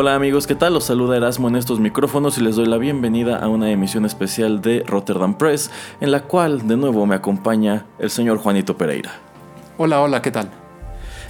Hola 0.00 0.14
amigos, 0.14 0.46
¿qué 0.46 0.54
tal? 0.54 0.72
Los 0.72 0.84
saluda 0.84 1.18
Erasmo 1.18 1.48
en 1.48 1.56
estos 1.56 1.78
micrófonos 1.78 2.38
y 2.38 2.40
les 2.40 2.56
doy 2.56 2.64
la 2.64 2.78
bienvenida 2.78 3.36
a 3.36 3.48
una 3.48 3.70
emisión 3.70 4.06
especial 4.06 4.62
de 4.62 4.82
Rotterdam 4.86 5.36
Press, 5.36 5.70
en 6.00 6.10
la 6.10 6.22
cual 6.22 6.66
de 6.66 6.78
nuevo 6.78 7.04
me 7.04 7.14
acompaña 7.14 7.84
el 7.98 8.08
señor 8.08 8.38
Juanito 8.38 8.78
Pereira. 8.78 9.12
Hola, 9.76 10.00
hola, 10.00 10.22
¿qué 10.22 10.30
tal? 10.30 10.48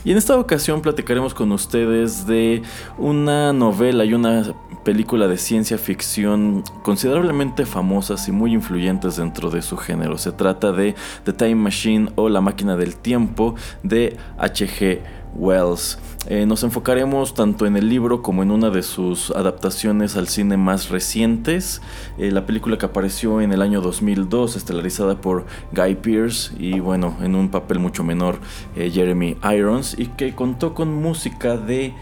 Y 0.04 0.12
en 0.12 0.18
esta 0.18 0.38
ocasión 0.38 0.82
platicaremos 0.82 1.34
con 1.34 1.50
ustedes 1.50 2.28
de 2.28 2.62
una 2.96 3.52
novela 3.52 4.04
y 4.04 4.14
una 4.14 4.54
película 4.84 5.26
de 5.26 5.36
ciencia 5.36 5.76
ficción 5.76 6.62
considerablemente 6.84 7.66
famosas 7.66 8.28
y 8.28 8.32
muy 8.32 8.54
influyentes 8.54 9.16
dentro 9.16 9.50
de 9.50 9.62
su 9.62 9.76
género. 9.76 10.16
Se 10.16 10.30
trata 10.30 10.70
de 10.70 10.94
The 11.24 11.32
Time 11.32 11.56
Machine 11.56 12.12
o 12.14 12.28
La 12.28 12.40
máquina 12.40 12.76
del 12.76 12.94
tiempo 12.94 13.56
de 13.82 14.16
H.G. 14.38 15.00
Wells. 15.34 15.98
Eh, 16.28 16.44
nos 16.44 16.62
enfocaremos 16.64 17.34
tanto 17.34 17.66
en 17.66 17.76
el 17.76 17.88
libro 17.88 18.22
como 18.22 18.42
en 18.42 18.50
una 18.50 18.70
de 18.70 18.82
sus 18.82 19.30
adaptaciones 19.30 20.16
al 20.16 20.28
cine 20.28 20.56
más 20.56 20.90
recientes, 20.90 21.80
eh, 22.18 22.30
la 22.30 22.44
película 22.44 22.76
que 22.76 22.86
apareció 22.86 23.40
en 23.40 23.52
el 23.52 23.62
año 23.62 23.80
2002, 23.80 24.56
estelarizada 24.56 25.20
por 25.20 25.46
Guy 25.72 25.94
Pearce 25.96 26.52
y 26.58 26.80
bueno, 26.80 27.16
en 27.22 27.34
un 27.34 27.48
papel 27.48 27.78
mucho 27.78 28.04
menor 28.04 28.38
eh, 28.76 28.90
Jeremy 28.90 29.38
Irons 29.54 29.98
y 29.98 30.06
que 30.06 30.34
contó 30.34 30.74
con 30.74 30.94
música 30.94 31.56
de 31.56 31.94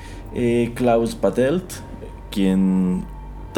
Klaus 0.74 1.18
Badelt, 1.18 1.64
quien, 2.30 3.04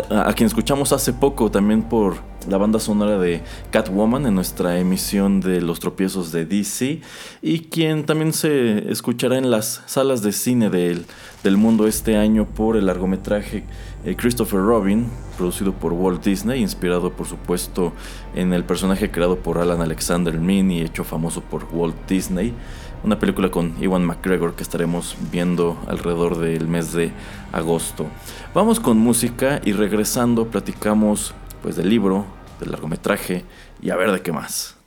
a 0.09 0.33
quien 0.35 0.47
escuchamos 0.47 0.93
hace 0.93 1.13
poco 1.13 1.51
también 1.51 1.83
por 1.83 2.30
la 2.49 2.59
banda 2.59 2.79
sonora 2.79 3.19
de 3.19 3.43
Catwoman 3.71 4.27
en 4.27 4.35
nuestra 4.35 4.79
emisión 4.79 5.41
de 5.41 5.61
Los 5.61 5.81
tropiezos 5.81 6.33
de 6.33 6.47
DC 6.47 7.01
y 7.43 7.61
quien 7.61 8.05
también 8.05 8.33
se 8.33 8.91
escuchará 8.91 9.39
en 9.39 9.51
las 9.51 9.83
salas 9.87 10.23
de 10.23 10.33
cine 10.33 10.71
del, 10.71 11.05
del 11.43 11.57
mundo 11.57 11.87
este 11.87 12.17
año 12.17 12.47
por 12.47 12.77
el 12.77 12.87
largometraje 12.87 13.65
eh, 14.05 14.17
Christopher 14.17 14.61
Robin, 14.61 15.07
producido 15.37 15.73
por 15.73 15.93
Walt 15.93 16.25
Disney, 16.25 16.63
inspirado 16.63 17.13
por 17.13 17.27
supuesto 17.27 17.93
en 18.35 18.55
el 18.55 18.65
personaje 18.65 19.11
creado 19.11 19.37
por 19.37 19.59
Alan 19.59 19.83
Alexander 19.83 20.39
Min 20.39 20.71
y 20.71 20.81
hecho 20.81 21.05
famoso 21.05 21.43
por 21.43 21.67
Walt 21.73 22.09
Disney. 22.09 22.55
Una 23.03 23.19
película 23.19 23.51
con 23.51 23.75
Iwan 23.83 24.05
McGregor 24.05 24.55
que 24.55 24.63
estaremos 24.63 25.17
viendo 25.31 25.79
alrededor 25.87 26.39
del 26.39 26.69
mes 26.69 26.93
de 26.93 27.13
agosto. 27.53 28.07
Vamos 28.55 28.81
con 28.81 28.99
música 28.99 29.61
y 29.65 29.73
regresando 29.73 30.47
platicamos 30.49 31.35
pues 31.63 31.77
del 31.77 31.89
libro, 31.89 32.27
del 32.59 32.71
largometraje 32.71 33.45
y 33.81 33.91
a 33.91 33.97
ver 33.97 34.13
de 34.13 34.23
qué 34.23 34.33
más. 34.33 34.80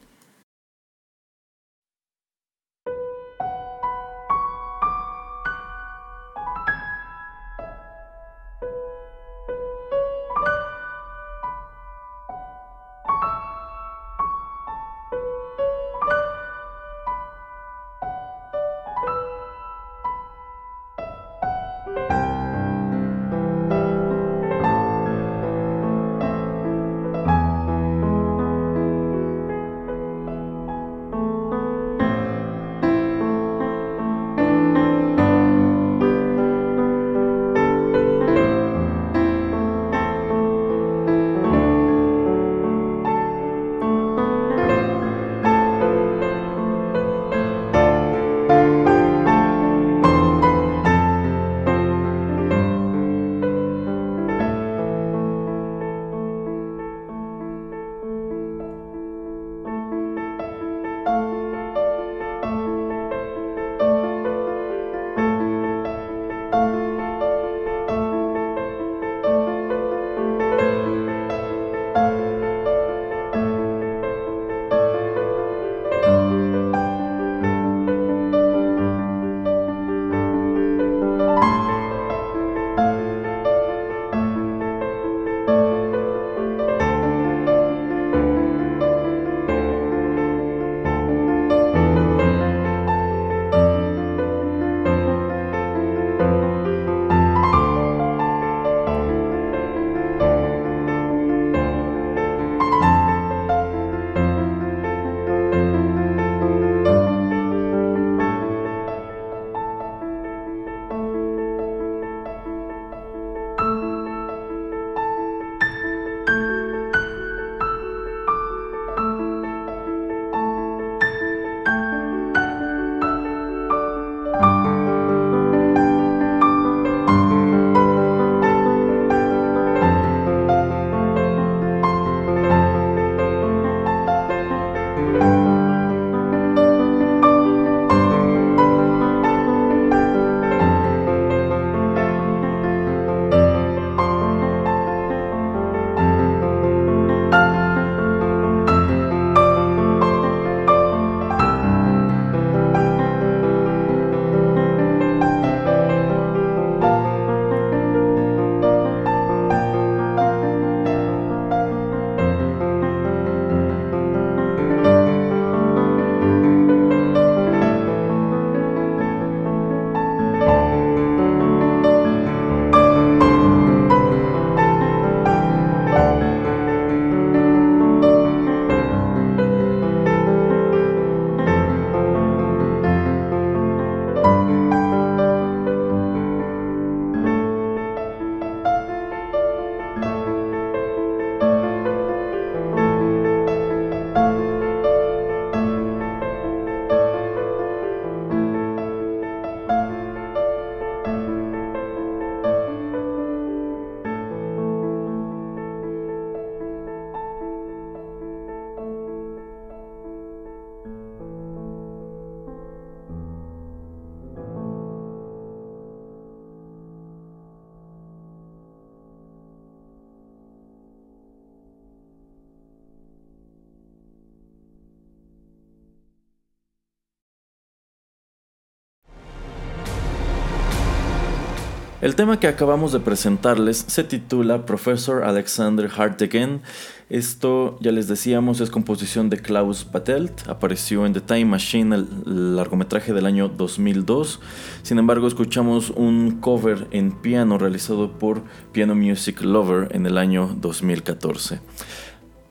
El 232.04 232.16
tema 232.16 232.38
que 232.38 232.48
acabamos 232.48 232.92
de 232.92 233.00
presentarles 233.00 233.86
se 233.88 234.04
titula 234.04 234.66
Professor 234.66 235.24
Alexander 235.24 235.90
Hartegen. 235.90 236.62
Esto, 237.10 237.78
ya 237.80 237.94
les 237.94 238.10
decíamos, 238.10 238.60
es 238.60 238.70
composición 238.70 239.30
de 239.30 239.38
Klaus 239.38 239.88
Batelt. 239.90 240.50
Apareció 240.50 241.06
en 241.06 241.14
The 241.14 241.22
Time 241.22 241.46
Machine, 241.46 241.96
el 241.96 242.58
largometraje 242.58 243.14
del 243.14 243.26
año 243.26 243.48
2002. 243.48 244.42
Sin 244.82 245.00
embargo, 245.00 245.30
escuchamos 245.30 245.92
un 245.92 246.42
cover 246.42 246.88
en 246.92 247.14
piano 247.22 247.58
realizado 247.58 248.12
por 248.12 248.44
Piano 248.74 248.96
Music 248.96 249.42
Lover 249.42 249.96
en 249.96 250.06
el 250.06 250.18
año 250.18 250.58
2014. 250.60 251.62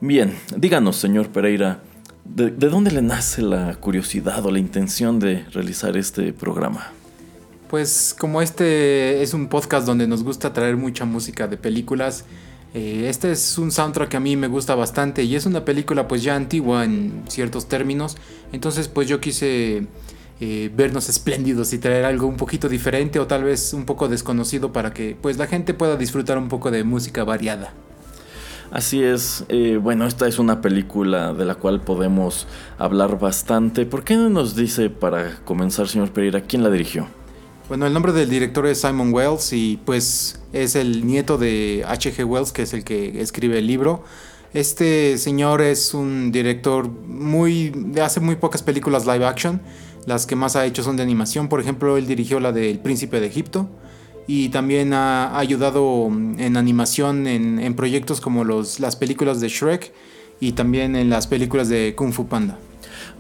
Bien, 0.01 0.35
díganos, 0.57 0.97
señor 0.97 1.29
Pereira, 1.29 1.83
¿de, 2.25 2.51
¿de 2.51 2.69
dónde 2.71 2.91
le 2.91 3.03
nace 3.03 3.43
la 3.43 3.75
curiosidad 3.75 4.47
o 4.47 4.51
la 4.51 4.61
intención 4.61 5.19
de 5.19 5.45
realizar 5.51 5.99
este 5.99 6.33
programa? 6.33 6.93
Pues 7.73 8.15
como 8.19 8.43
este 8.43 9.23
es 9.23 9.33
un 9.33 9.49
podcast 9.49 9.87
donde 9.87 10.07
nos 10.07 10.23
gusta 10.23 10.53
traer 10.53 10.77
mucha 10.77 11.07
música 11.07 11.49
de 11.49 11.57
películas, 11.57 12.27
eh, 12.75 13.07
este 13.09 13.33
es 13.33 13.57
un 13.57 13.73
soundtrack 13.73 14.11
que 14.11 14.17
a 14.19 14.21
mí 14.21 14.37
me 14.37 14.47
gusta 14.47 14.75
bastante 14.75 15.23
y 15.23 15.37
es 15.37 15.47
una 15.47 15.65
película 15.65 16.07
pues 16.07 16.23
ya 16.23 16.37
antigua 16.37 16.85
en 16.85 17.23
ciertos 17.29 17.69
términos, 17.69 18.19
entonces 18.53 18.89
pues 18.89 19.09
yo 19.09 19.21
quise 19.21 19.87
eh, 20.39 20.71
vernos 20.77 21.09
espléndidos 21.09 21.73
y 21.73 21.79
traer 21.79 22.05
algo 22.05 22.27
un 22.27 22.37
poquito 22.37 22.69
diferente 22.69 23.19
o 23.19 23.27
tal 23.27 23.45
vez 23.45 23.73
un 23.73 23.87
poco 23.87 24.07
desconocido 24.07 24.71
para 24.71 24.93
que 24.93 25.17
pues 25.19 25.39
la 25.39 25.47
gente 25.47 25.73
pueda 25.73 25.97
disfrutar 25.97 26.37
un 26.37 26.51
poco 26.51 26.71
de 26.71 26.85
música 26.85 27.25
variada. 27.25 27.73
Así 28.71 29.03
es, 29.03 29.47
eh, 29.49 29.79
bueno, 29.83 30.07
esta 30.07 30.29
es 30.29 30.39
una 30.39 30.61
película 30.61 31.33
de 31.33 31.47
la 31.47 31.55
cual 31.55 31.81
podemos 31.81 32.47
hablar 32.77 33.19
bastante. 33.19 33.87
¿Por 33.87 34.05
qué 34.05 34.17
no 34.17 34.29
nos 34.29 34.57
dice 34.57 34.91
para 34.91 35.37
comenzar, 35.47 35.89
señor 35.89 36.13
Pereira, 36.13 36.43
quién 36.43 36.63
la 36.63 36.69
dirigió? 36.69 37.09
Bueno, 37.69 37.87
el 37.87 37.93
nombre 37.93 38.13
del 38.13 38.29
director 38.29 38.67
es 38.67 38.81
Simon 38.81 39.15
Wells 39.15 39.53
y 39.53 39.81
pues 39.85 40.41
es 40.53 40.75
el 40.75 41.07
nieto 41.07 41.39
de 41.39 41.85
H.G. 41.87 42.25
Wells, 42.25 42.53
que 42.53 42.63
es 42.63 42.75
el 42.75 42.85
que 42.85 43.21
escribe 43.21 43.59
el 43.59 43.67
libro. 43.67 44.03
Este 44.53 45.17
señor 45.17 45.63
es 45.63 45.95
un 45.95 46.33
director 46.33 46.89
muy 46.89 47.73
hace 48.03 48.21
muy 48.21 48.37
pocas 48.37 48.63
películas 48.63 49.07
live 49.07 49.25
action. 49.25 49.63
Las 50.07 50.27
que 50.27 50.35
más 50.35 50.57
ha 50.57 50.67
hecho 50.67 50.83
son 50.83 50.97
de 50.97 51.05
animación. 51.05 51.49
Por 51.49 51.61
ejemplo, 51.61 51.97
él 51.97 52.07
dirigió 52.07 52.41
la 52.41 52.51
del 52.51 52.81
Príncipe 52.81 53.21
de 53.21 53.29
Egipto 53.29 53.69
y 54.27 54.49
también 54.49 54.93
ha 54.93 55.39
ayudado 55.39 56.09
en 56.09 56.57
animación 56.57 57.29
en, 57.29 57.61
en 57.61 57.75
proyectos 57.75 58.21
como 58.21 58.45
los, 58.45 58.81
las 58.81 58.97
películas 58.97 59.41
de 59.41 59.49
Shrek 59.49 59.93
y 60.41 60.53
también 60.53 60.97
en 60.97 61.09
las 61.09 61.29
películas 61.29 61.69
de 61.69 61.95
Kung 61.95 62.13
Fu 62.13 62.27
Panda. 62.27 62.59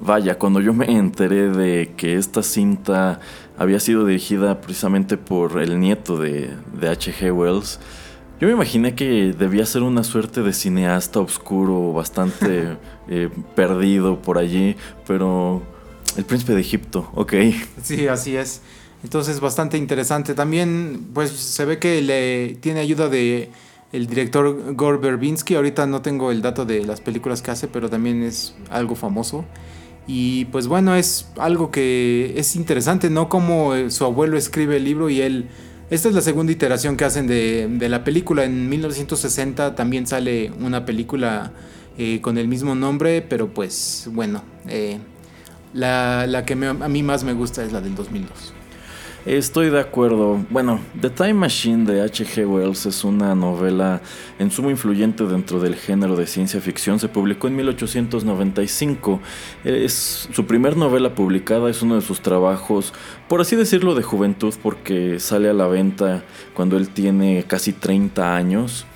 Vaya, 0.00 0.36
cuando 0.36 0.60
yo 0.60 0.74
me 0.74 0.86
enteré 0.86 1.48
de 1.48 1.92
que 1.96 2.16
esta 2.16 2.42
cinta 2.42 3.20
había 3.62 3.78
sido 3.78 4.04
dirigida 4.04 4.60
precisamente 4.60 5.16
por 5.16 5.60
el 5.62 5.78
nieto 5.78 6.18
de, 6.18 6.50
de 6.78 6.88
H.G. 6.88 7.32
Wells, 7.32 7.78
yo 8.40 8.48
me 8.48 8.54
imaginé 8.54 8.96
que 8.96 9.32
debía 9.38 9.64
ser 9.66 9.82
una 9.82 10.02
suerte 10.02 10.42
de 10.42 10.52
cineasta 10.52 11.20
oscuro, 11.20 11.92
bastante 11.92 12.76
eh, 13.08 13.28
perdido 13.54 14.20
por 14.20 14.36
allí, 14.36 14.74
pero 15.06 15.62
el 16.16 16.24
príncipe 16.24 16.52
de 16.54 16.60
Egipto, 16.60 17.08
ok. 17.14 17.34
Sí, 17.82 18.08
así 18.08 18.36
es. 18.36 18.60
Entonces 19.04 19.38
bastante 19.38 19.78
interesante. 19.78 20.34
También 20.34 21.06
pues 21.14 21.30
se 21.30 21.64
ve 21.64 21.78
que 21.78 22.02
le 22.02 22.56
tiene 22.60 22.80
ayuda 22.80 23.08
de 23.08 23.50
el 23.92 24.08
director 24.08 24.74
Gore 24.74 24.98
Verbinski. 24.98 25.54
Ahorita 25.54 25.86
no 25.86 26.02
tengo 26.02 26.32
el 26.32 26.42
dato 26.42 26.64
de 26.64 26.84
las 26.84 27.00
películas 27.00 27.42
que 27.42 27.52
hace, 27.52 27.68
pero 27.68 27.88
también 27.88 28.24
es 28.24 28.56
algo 28.70 28.96
famoso. 28.96 29.44
Y 30.06 30.46
pues 30.46 30.66
bueno, 30.66 30.94
es 30.94 31.28
algo 31.38 31.70
que 31.70 32.34
es 32.36 32.56
interesante, 32.56 33.08
¿no? 33.10 33.28
Como 33.28 33.74
eh, 33.74 33.90
su 33.90 34.04
abuelo 34.04 34.36
escribe 34.36 34.76
el 34.76 34.84
libro 34.84 35.10
y 35.10 35.20
él... 35.20 35.48
Esta 35.90 36.08
es 36.08 36.14
la 36.14 36.22
segunda 36.22 36.50
iteración 36.50 36.96
que 36.96 37.04
hacen 37.04 37.26
de, 37.26 37.68
de 37.68 37.88
la 37.90 38.02
película. 38.02 38.44
En 38.44 38.68
1960 38.70 39.74
también 39.74 40.06
sale 40.06 40.50
una 40.58 40.86
película 40.86 41.52
eh, 41.98 42.22
con 42.22 42.38
el 42.38 42.48
mismo 42.48 42.74
nombre, 42.74 43.20
pero 43.20 43.52
pues 43.52 44.08
bueno, 44.10 44.42
eh, 44.66 44.98
la, 45.74 46.26
la, 46.26 46.46
que 46.46 46.56
me, 46.56 46.68
a 46.68 46.72
mí 46.72 47.02
más 47.02 47.22
me 47.22 47.34
gusta 47.34 47.62
es 47.62 47.70
la 47.70 47.82
del 47.82 47.94
2002. 47.94 48.54
Estoy 49.24 49.70
de 49.70 49.78
acuerdo. 49.78 50.44
Bueno, 50.50 50.80
The 51.00 51.08
Time 51.08 51.34
Machine 51.34 51.84
de 51.84 52.02
H.G. 52.02 52.44
Wells 52.44 52.86
es 52.86 53.04
una 53.04 53.36
novela 53.36 54.00
en 54.40 54.50
sumo 54.50 54.68
influyente 54.68 55.22
dentro 55.26 55.60
del 55.60 55.76
género 55.76 56.16
de 56.16 56.26
ciencia 56.26 56.60
ficción. 56.60 56.98
Se 56.98 57.08
publicó 57.08 57.46
en 57.46 57.54
1895. 57.54 59.20
Es 59.62 60.28
su 60.32 60.44
primer 60.44 60.76
novela 60.76 61.14
publicada, 61.14 61.70
es 61.70 61.82
uno 61.82 61.94
de 61.94 62.00
sus 62.00 62.20
trabajos, 62.20 62.92
por 63.28 63.40
así 63.40 63.54
decirlo, 63.54 63.94
de 63.94 64.02
juventud, 64.02 64.52
porque 64.60 65.20
sale 65.20 65.48
a 65.48 65.52
la 65.52 65.68
venta 65.68 66.24
cuando 66.52 66.76
él 66.76 66.88
tiene 66.88 67.44
casi 67.46 67.72
30 67.72 68.34
años. 68.34 68.86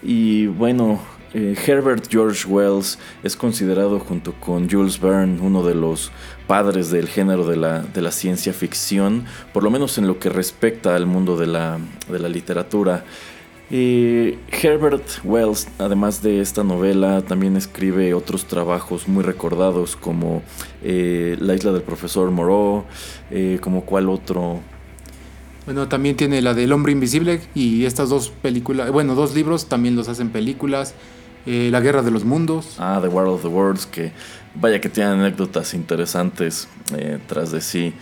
Y 0.00 0.46
bueno, 0.46 1.00
eh, 1.34 1.56
Herbert 1.66 2.08
George 2.10 2.46
Wells 2.46 2.98
es 3.22 3.36
considerado 3.36 3.98
junto 3.98 4.32
con 4.34 4.70
Jules 4.70 5.00
Verne 5.00 5.40
uno 5.40 5.62
de 5.64 5.74
los 5.74 6.10
padres 6.46 6.90
del 6.90 7.08
género 7.08 7.46
de 7.46 7.56
la, 7.56 7.80
de 7.80 8.02
la 8.02 8.10
ciencia 8.10 8.52
ficción, 8.52 9.24
por 9.52 9.62
lo 9.62 9.70
menos 9.70 9.98
en 9.98 10.06
lo 10.06 10.18
que 10.18 10.28
respecta 10.28 10.94
al 10.94 11.06
mundo 11.06 11.36
de 11.36 11.46
la, 11.46 11.78
de 12.08 12.18
la 12.18 12.28
literatura. 12.28 13.04
Eh, 13.74 14.38
Herbert 14.50 15.24
Wells, 15.24 15.66
además 15.78 16.22
de 16.22 16.42
esta 16.42 16.62
novela, 16.62 17.22
también 17.22 17.56
escribe 17.56 18.12
otros 18.12 18.44
trabajos 18.44 19.08
muy 19.08 19.24
recordados 19.24 19.96
como 19.96 20.42
eh, 20.82 21.38
La 21.40 21.54
isla 21.54 21.72
del 21.72 21.80
profesor 21.80 22.30
Moreau, 22.30 22.84
eh, 23.30 23.58
como 23.62 23.86
cuál 23.86 24.10
otro. 24.10 24.60
Bueno, 25.64 25.88
también 25.88 26.16
tiene 26.18 26.42
la 26.42 26.52
del 26.52 26.70
hombre 26.72 26.92
invisible 26.92 27.40
y 27.54 27.86
estas 27.86 28.10
dos 28.10 28.28
películas, 28.28 28.90
bueno, 28.90 29.14
dos 29.14 29.34
libros 29.34 29.66
también 29.66 29.96
los 29.96 30.06
hacen 30.08 30.28
películas. 30.28 30.94
Eh, 31.46 31.68
la 31.70 31.80
Guerra 31.80 32.02
de 32.02 32.10
los 32.10 32.24
Mundos. 32.24 32.76
Ah, 32.78 33.00
The 33.02 33.08
War 33.08 33.26
of 33.26 33.42
the 33.42 33.48
Worlds, 33.48 33.86
que 33.86 34.12
vaya 34.54 34.80
que 34.80 34.88
tiene 34.88 35.10
anécdotas 35.10 35.74
interesantes 35.74 36.68
eh, 36.96 37.18
tras 37.26 37.50
de 37.50 37.60
sí. 37.60 37.94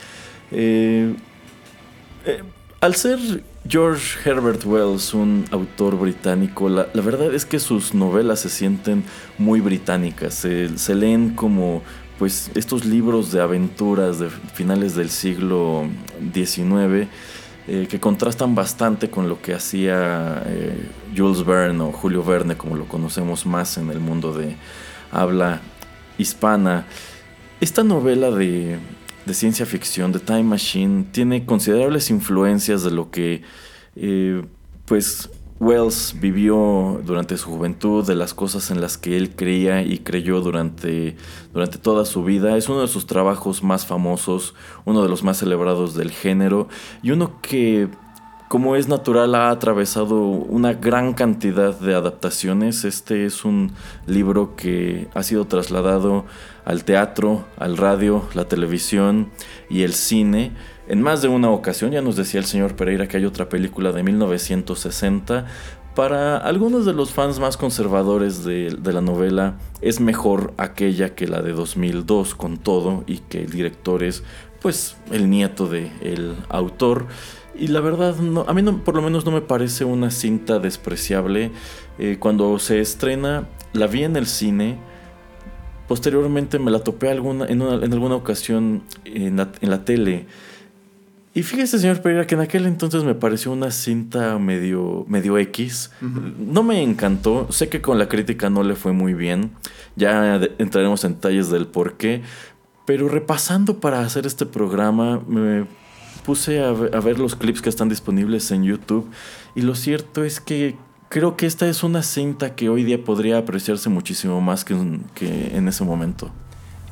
Eh, 0.52 1.14
al 2.80 2.94
ser 2.94 3.18
George 3.68 4.18
Herbert 4.24 4.64
Wells 4.64 5.14
un 5.14 5.44
autor 5.50 5.98
británico, 5.98 6.68
la, 6.68 6.88
la, 6.92 7.02
verdad 7.02 7.34
es 7.34 7.44
que 7.44 7.58
sus 7.58 7.94
novelas 7.94 8.40
se 8.40 8.48
sienten 8.48 9.04
muy 9.38 9.60
británicas, 9.60 10.34
se, 10.34 10.76
se 10.78 10.94
leen 10.94 11.34
como 11.34 11.82
pues 12.18 12.50
estos 12.54 12.84
libros 12.84 13.32
de 13.32 13.40
aventuras 13.40 14.18
de 14.18 14.28
finales 14.28 14.94
del 14.94 15.08
siglo 15.08 15.88
XIX 16.34 17.08
eh, 17.72 17.86
que 17.86 18.00
contrastan 18.00 18.56
bastante 18.56 19.10
con 19.10 19.28
lo 19.28 19.40
que 19.40 19.54
hacía 19.54 20.42
eh, 20.44 20.90
Jules 21.16 21.46
Verne 21.46 21.84
o 21.84 21.92
Julio 21.92 22.24
Verne, 22.24 22.56
como 22.56 22.74
lo 22.74 22.86
conocemos 22.86 23.46
más 23.46 23.78
en 23.78 23.90
el 23.90 24.00
mundo 24.00 24.32
de 24.32 24.56
habla 25.12 25.60
hispana. 26.18 26.86
Esta 27.60 27.84
novela 27.84 28.32
de, 28.32 28.76
de 29.24 29.34
ciencia 29.34 29.66
ficción, 29.66 30.10
de 30.10 30.18
Time 30.18 30.42
Machine, 30.42 31.04
tiene 31.12 31.46
considerables 31.46 32.10
influencias 32.10 32.82
de 32.82 32.90
lo 32.90 33.12
que 33.12 33.42
eh, 33.94 34.42
pues 34.84 35.30
Wells 35.60 36.16
vivió 36.18 37.02
durante 37.04 37.36
su 37.36 37.50
juventud, 37.50 38.06
de 38.06 38.14
las 38.14 38.32
cosas 38.32 38.70
en 38.70 38.80
las 38.80 38.96
que 38.96 39.18
él 39.18 39.36
creía 39.36 39.82
y 39.82 39.98
creyó 39.98 40.40
durante, 40.40 41.16
durante 41.52 41.76
toda 41.76 42.06
su 42.06 42.24
vida. 42.24 42.56
Es 42.56 42.70
uno 42.70 42.80
de 42.80 42.88
sus 42.88 43.04
trabajos 43.06 43.62
más 43.62 43.84
famosos, 43.84 44.54
uno 44.86 45.02
de 45.02 45.10
los 45.10 45.22
más 45.22 45.36
celebrados 45.36 45.94
del 45.94 46.12
género 46.12 46.68
y 47.02 47.10
uno 47.10 47.42
que, 47.42 47.88
como 48.48 48.74
es 48.74 48.88
natural, 48.88 49.34
ha 49.34 49.50
atravesado 49.50 50.22
una 50.22 50.72
gran 50.72 51.12
cantidad 51.12 51.78
de 51.78 51.94
adaptaciones. 51.94 52.86
Este 52.86 53.26
es 53.26 53.44
un 53.44 53.72
libro 54.06 54.56
que 54.56 55.08
ha 55.12 55.22
sido 55.22 55.46
trasladado 55.46 56.24
al 56.64 56.84
teatro, 56.84 57.44
al 57.58 57.76
radio, 57.76 58.24
la 58.32 58.46
televisión 58.46 59.30
y 59.68 59.82
el 59.82 59.92
cine 59.92 60.52
en 60.90 61.02
más 61.02 61.22
de 61.22 61.28
una 61.28 61.50
ocasión, 61.50 61.92
ya 61.92 62.02
nos 62.02 62.16
decía 62.16 62.40
el 62.40 62.46
señor 62.46 62.74
Pereira 62.74 63.06
que 63.06 63.16
hay 63.16 63.24
otra 63.24 63.48
película 63.48 63.92
de 63.92 64.02
1960. 64.02 65.46
Para 65.94 66.36
algunos 66.36 66.84
de 66.84 66.92
los 66.92 67.12
fans 67.12 67.38
más 67.38 67.56
conservadores 67.56 68.42
de, 68.42 68.70
de, 68.70 68.92
la 68.92 69.00
novela, 69.00 69.54
es 69.82 70.00
mejor 70.00 70.52
aquella 70.56 71.14
que 71.14 71.28
la 71.28 71.42
de 71.42 71.52
2002 71.52 72.34
con 72.34 72.58
todo 72.58 73.04
y 73.06 73.18
que 73.18 73.42
el 73.42 73.50
director 73.50 74.02
es 74.02 74.24
pues 74.60 74.96
el 75.12 75.30
nieto 75.30 75.68
del 75.68 75.92
el 76.00 76.34
autor. 76.48 77.06
Y 77.56 77.68
la 77.68 77.80
verdad, 77.80 78.16
no, 78.16 78.44
a 78.48 78.52
mí 78.52 78.60
no, 78.60 78.82
por 78.82 78.96
lo 78.96 79.02
menos 79.02 79.24
no 79.24 79.30
me 79.30 79.42
parece 79.42 79.84
una 79.84 80.10
cinta 80.10 80.58
despreciable. 80.58 81.52
Eh, 82.00 82.16
cuando 82.18 82.58
se 82.58 82.80
estrena, 82.80 83.46
la 83.72 83.86
vi 83.86 84.02
en 84.02 84.16
el 84.16 84.26
cine. 84.26 84.76
Posteriormente 85.86 86.58
me 86.58 86.72
la 86.72 86.80
topé 86.80 87.10
en 87.10 87.62
alguna 87.62 88.14
ocasión 88.16 88.82
en 89.04 89.36
la, 89.36 89.52
en 89.60 89.70
la 89.70 89.84
tele. 89.84 90.26
Y 91.32 91.42
fíjese, 91.42 91.78
señor 91.78 92.02
Pereira, 92.02 92.26
que 92.26 92.34
en 92.34 92.40
aquel 92.40 92.66
entonces 92.66 93.04
me 93.04 93.14
pareció 93.14 93.52
una 93.52 93.70
cinta 93.70 94.38
medio, 94.38 95.04
medio 95.08 95.38
X. 95.38 95.92
Uh 96.02 96.06
-huh. 96.06 96.36
No 96.36 96.62
me 96.62 96.82
encantó. 96.82 97.46
Sé 97.50 97.68
que 97.68 97.80
con 97.80 97.98
la 97.98 98.08
crítica 98.08 98.50
no 98.50 98.64
le 98.64 98.74
fue 98.74 98.92
muy 98.92 99.14
bien. 99.14 99.52
Ya 99.94 100.40
entraremos 100.58 101.04
en 101.04 101.14
detalles 101.14 101.48
del 101.50 101.66
por 101.66 101.96
qué. 101.96 102.22
Pero 102.84 103.08
repasando 103.08 103.78
para 103.78 104.00
hacer 104.00 104.26
este 104.26 104.44
programa, 104.44 105.20
me, 105.28 105.66
puse 106.20 106.62
a 106.62 106.72
ver, 106.72 107.18
los 107.18 107.34
clips 107.34 107.62
que 107.62 107.68
están 107.68 107.88
disponibles 107.88 108.50
en 108.50 108.62
YouTube 108.62 109.10
y 109.54 109.62
lo 109.62 109.74
cierto 109.74 110.24
es 110.24 110.40
que 110.40 110.76
creo 111.08 111.36
que 111.36 111.46
esta 111.46 111.68
es 111.68 111.82
una 111.82 112.02
cinta 112.02 112.54
que 112.54 112.68
hoy 112.68 112.84
día 112.84 113.02
podría 113.02 113.38
apreciarse 113.38 113.88
muchísimo 113.88 114.40
más 114.40 114.64
que, 114.64 114.76
que 115.14 115.56
en 115.56 115.68
ese 115.68 115.84
momento. 115.84 116.30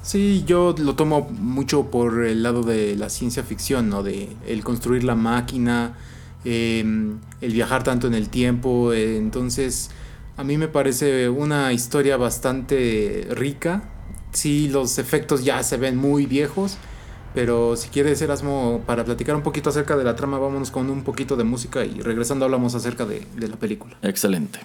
Sí, 0.08 0.42
yo 0.46 0.74
lo 0.78 0.94
tomo 0.94 1.28
mucho 1.32 1.90
por 1.90 2.24
el 2.24 2.42
lado 2.42 2.62
de 2.62 2.96
la 2.96 3.10
ciencia 3.10 3.42
ficción, 3.42 3.90
¿no? 3.90 4.02
De 4.02 4.30
el 4.46 4.64
construir 4.64 5.04
la 5.04 5.14
máquina, 5.14 5.98
em, 6.46 7.18
el 7.42 7.52
viajar 7.52 7.84
tanto 7.84 8.06
en 8.06 8.14
el 8.14 8.30
tiempo. 8.30 8.94
Eh, 8.94 9.18
entonces, 9.18 9.90
a 10.38 10.44
mí 10.44 10.56
me 10.56 10.66
parece 10.66 11.28
una 11.28 11.74
historia 11.74 12.16
bastante 12.16 13.28
rica. 13.32 13.82
Sí, 14.32 14.68
los 14.68 14.98
efectos 14.98 15.44
ya 15.44 15.62
se 15.62 15.76
ven 15.76 15.98
muy 15.98 16.24
viejos, 16.24 16.78
pero 17.34 17.76
si 17.76 17.90
quieres, 17.90 18.22
Erasmo, 18.22 18.82
para 18.86 19.04
platicar 19.04 19.36
un 19.36 19.42
poquito 19.42 19.68
acerca 19.68 19.94
de 19.94 20.04
la 20.04 20.16
trama, 20.16 20.38
vámonos 20.38 20.70
con 20.70 20.88
un 20.88 21.04
poquito 21.04 21.36
de 21.36 21.44
música 21.44 21.84
y 21.84 22.00
regresando 22.00 22.46
hablamos 22.46 22.74
acerca 22.74 23.04
de, 23.04 23.26
de 23.36 23.48
la 23.48 23.56
película. 23.56 23.98
Excelente. 24.00 24.60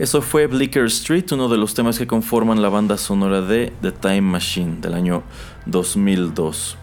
Eso 0.00 0.22
fue 0.22 0.46
Bleecker 0.46 0.86
Street, 0.86 1.26
uno 1.30 1.46
de 1.50 1.58
los 1.58 1.74
temas 1.74 1.98
que 1.98 2.06
conforman 2.06 2.62
la 2.62 2.70
banda 2.70 2.96
sonora 2.96 3.42
de 3.42 3.70
The 3.82 3.92
Time 3.92 4.22
Machine 4.22 4.78
del 4.80 4.94
año 4.94 5.22
2002. 5.66 6.78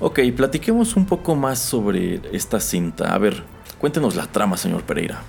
Ok, 0.00 0.20
platiquemos 0.36 0.94
un 0.94 1.06
poco 1.06 1.34
más 1.34 1.60
sobre 1.60 2.20
esta 2.30 2.60
cinta. 2.60 3.14
A 3.14 3.16
ver, 3.16 3.42
cuéntenos 3.78 4.16
la 4.16 4.26
trama, 4.26 4.58
señor 4.58 4.82
Pereira. 4.82 5.22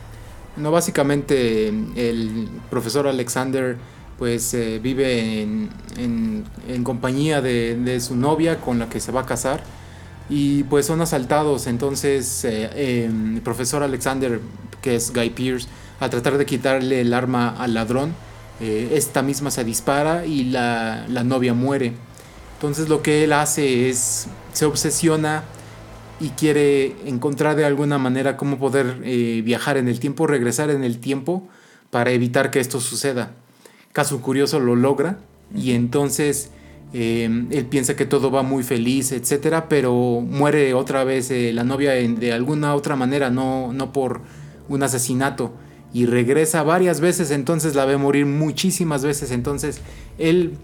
No, 0.58 0.70
básicamente 0.70 1.70
el 1.70 2.50
profesor 2.70 3.08
Alexander 3.08 3.78
pues 4.18 4.54
eh, 4.54 4.82
vive 4.84 5.42
en, 5.42 6.44
compañía 6.84 7.42
de, 7.42 8.02
su 8.02 8.18
novia 8.18 8.60
con 8.60 8.80
la 8.80 8.90
que 8.90 9.00
se 9.00 9.14
va 9.14 9.22
a 9.22 9.26
casar 9.26 9.64
y 10.30 10.64
pues 10.64 10.88
son 10.88 11.00
asaltados. 11.00 11.68
Entonces 11.68 12.44
eh, 12.44 13.06
em, 13.06 13.38
el 13.38 13.42
profesor 13.42 13.82
Alexander, 13.82 14.42
que 14.82 14.96
es 14.98 15.14
Guy 15.14 15.30
Pierce, 15.30 15.70
a 16.00 16.10
tratar 16.10 16.38
de 16.38 16.46
quitarle 16.46 17.02
el 17.02 17.14
arma 17.14 17.50
al 17.50 17.74
ladrón. 17.74 18.14
Eh, 18.62 18.92
esta 18.94 19.22
misma 19.22 19.52
se 19.52 19.64
dispara 19.64 20.26
y 20.26 20.46
la, 20.46 21.06
novia 21.24 21.54
muere. 21.54 21.94
Entonces 22.56 22.90
lo 22.90 23.02
que 23.02 23.24
él 23.24 23.34
hace 23.34 23.90
es, 23.90 24.28
se 24.52 24.66
obsesiona 24.66 25.44
y 26.20 26.30
quiere 26.30 26.96
encontrar 27.06 27.56
de 27.56 27.64
alguna 27.64 27.98
manera 27.98 28.36
cómo 28.36 28.60
poder 28.60 29.02
eh, 29.04 29.42
viajar 29.46 29.78
en 29.78 29.88
el 29.88 30.00
tiempo, 30.00 30.28
regresar 30.28 30.70
en 30.70 30.84
el 30.84 31.00
tiempo 31.00 31.48
para 31.90 32.12
evitar 32.12 32.52
que 32.52 32.60
esto 32.60 32.82
suceda. 32.82 33.32
Caso 33.94 34.22
curioso 34.22 34.60
lo 34.60 34.76
logra 34.76 35.20
y 35.56 35.72
entonces 35.72 36.52
eh, 36.94 37.30
él 37.50 37.66
piensa 37.68 37.96
que 37.96 38.06
todo 38.06 38.30
va 38.30 38.44
muy 38.44 38.64
feliz, 38.64 39.14
etcétera, 39.14 39.70
pero 39.70 40.22
muere 40.22 40.74
otra 40.74 41.06
vez 41.06 41.32
la 41.32 41.64
novia 41.64 41.92
de 41.92 42.34
alguna 42.34 42.76
otra 42.76 42.98
manera, 42.98 43.30
no, 43.30 43.72
no 43.72 43.94
por 43.94 44.22
un 44.68 44.84
asesinato 44.84 45.54
y 45.94 46.06
regresa 46.06 46.64
varias 46.64 47.00
veces, 47.00 47.32
entonces 47.32 47.76
la 47.76 47.86
ve 47.86 47.98
morir 47.98 48.26
muchísimas 48.26 49.04
veces, 49.04 49.32
entonces 49.32 49.82
él 50.18 50.58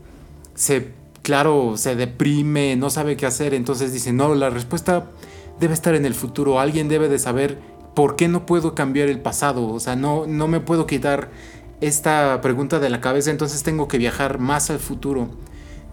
se, 0.54 0.90
claro, 1.22 1.78
se 1.78 1.96
deprime, 1.96 2.76
no 2.76 2.90
sabe 2.90 3.18
qué 3.18 3.26
hacer, 3.26 3.54
entonces 3.54 3.92
dice, 3.92 4.14
no, 4.14 4.36
la 4.36 4.50
respuesta 4.50 5.08
debe 5.60 5.74
estar 5.74 5.96
en 5.96 6.06
el 6.06 6.14
futuro, 6.14 6.60
alguien 6.60 6.88
debe 6.88 7.10
de 7.10 7.20
saber 7.20 7.58
por 7.96 8.16
qué 8.16 8.28
no 8.28 8.46
puedo 8.46 8.76
cambiar 8.76 9.10
el 9.10 9.20
pasado, 9.20 9.68
o 9.68 9.80
sea, 9.80 9.96
no, 9.96 10.28
no 10.28 10.48
me 10.48 10.60
puedo 10.60 10.86
quitar 10.86 11.30
esta 11.82 12.40
pregunta 12.42 12.80
de 12.80 12.90
la 12.90 13.02
cabeza, 13.02 13.32
entonces 13.32 13.64
tengo 13.64 13.88
que 13.88 13.98
viajar 13.98 14.40
más 14.40 14.70
al 14.70 14.80
futuro. 14.80 15.30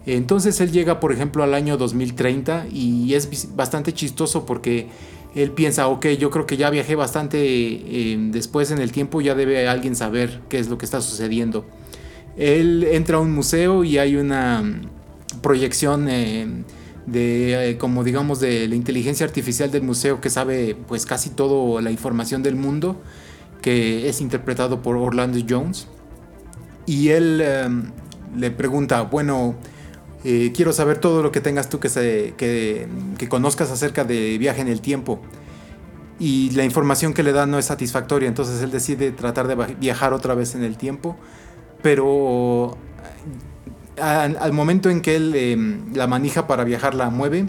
Entonces 0.05 0.59
él 0.59 0.71
llega, 0.71 0.99
por 0.99 1.13
ejemplo, 1.13 1.43
al 1.43 1.53
año 1.53 1.77
2030 1.77 2.67
y 2.71 3.13
es 3.13 3.55
bastante 3.55 3.93
chistoso 3.93 4.45
porque 4.45 4.89
él 5.35 5.51
piensa, 5.51 5.87
ok, 5.87 6.07
yo 6.19 6.29
creo 6.29 6.45
que 6.45 6.57
ya 6.57 6.69
viajé 6.69 6.95
bastante 6.95 7.39
eh, 7.41 8.17
después 8.31 8.69
en 8.71 8.77
el 8.77 8.91
tiempo, 8.91 9.21
ya 9.21 9.33
debe 9.33 9.67
alguien 9.67 9.95
saber 9.95 10.41
qué 10.47 10.59
es 10.59 10.69
lo 10.69 10.77
que 10.77 10.85
está 10.85 11.01
sucediendo. 11.01 11.65
Él 12.37 12.83
entra 12.83 13.17
a 13.17 13.19
un 13.19 13.33
museo 13.33 13.83
y 13.83 13.97
hay 13.97 14.15
una 14.15 14.61
mm, 14.61 15.39
proyección 15.41 16.07
eh, 16.07 16.47
de, 17.07 17.71
eh, 17.71 17.77
como 17.77 18.03
digamos, 18.03 18.39
de 18.39 18.67
la 18.67 18.75
inteligencia 18.75 19.25
artificial 19.25 19.71
del 19.71 19.81
museo 19.81 20.21
que 20.21 20.29
sabe 20.29 20.75
pues 20.87 21.05
casi 21.05 21.31
toda 21.31 21.81
la 21.81 21.89
información 21.89 22.43
del 22.43 22.55
mundo, 22.55 23.01
que 23.61 24.09
es 24.09 24.21
interpretado 24.21 24.83
por 24.83 24.97
Orlando 24.97 25.39
Jones. 25.47 25.87
Y 26.85 27.09
él 27.09 27.43
le 28.35 28.51
pregunta, 28.51 29.03
bueno, 29.03 29.55
eh, 30.23 30.53
quiero 30.55 30.71
saber 30.71 30.99
todo 30.99 31.21
lo 31.21 31.31
que 31.31 31.41
tengas 31.41 31.69
tú 31.69 31.79
que, 31.79 32.87
conozcas 33.29 33.71
acerca 33.71 34.03
de 34.03 34.37
viaje 34.37 34.61
en 34.61 34.67
el 34.67 34.81
tiempo. 34.81 35.19
Y 36.19 36.51
la 36.51 36.63
información 36.63 37.13
que 37.13 37.23
le 37.23 37.33
da 37.33 37.45
no 37.45 37.59
es 37.59 37.65
satisfactoria, 37.65 38.29
entonces 38.29 38.61
él 38.61 38.71
decide 38.71 39.11
tratar 39.11 39.47
de 39.47 39.55
viajar 39.75 40.13
otra 40.13 40.35
vez 40.35 40.55
en 40.55 40.63
el 40.63 40.77
tiempo, 40.77 41.17
pero 41.81 42.77
al, 43.99 44.53
momento 44.53 44.89
en 44.89 45.01
que 45.01 45.15
él 45.15 45.35
em, 45.35 45.93
la 45.93 46.07
manija 46.07 46.47
para 46.47 46.63
viajar 46.63 46.93
la 46.93 47.09
mueve, 47.09 47.47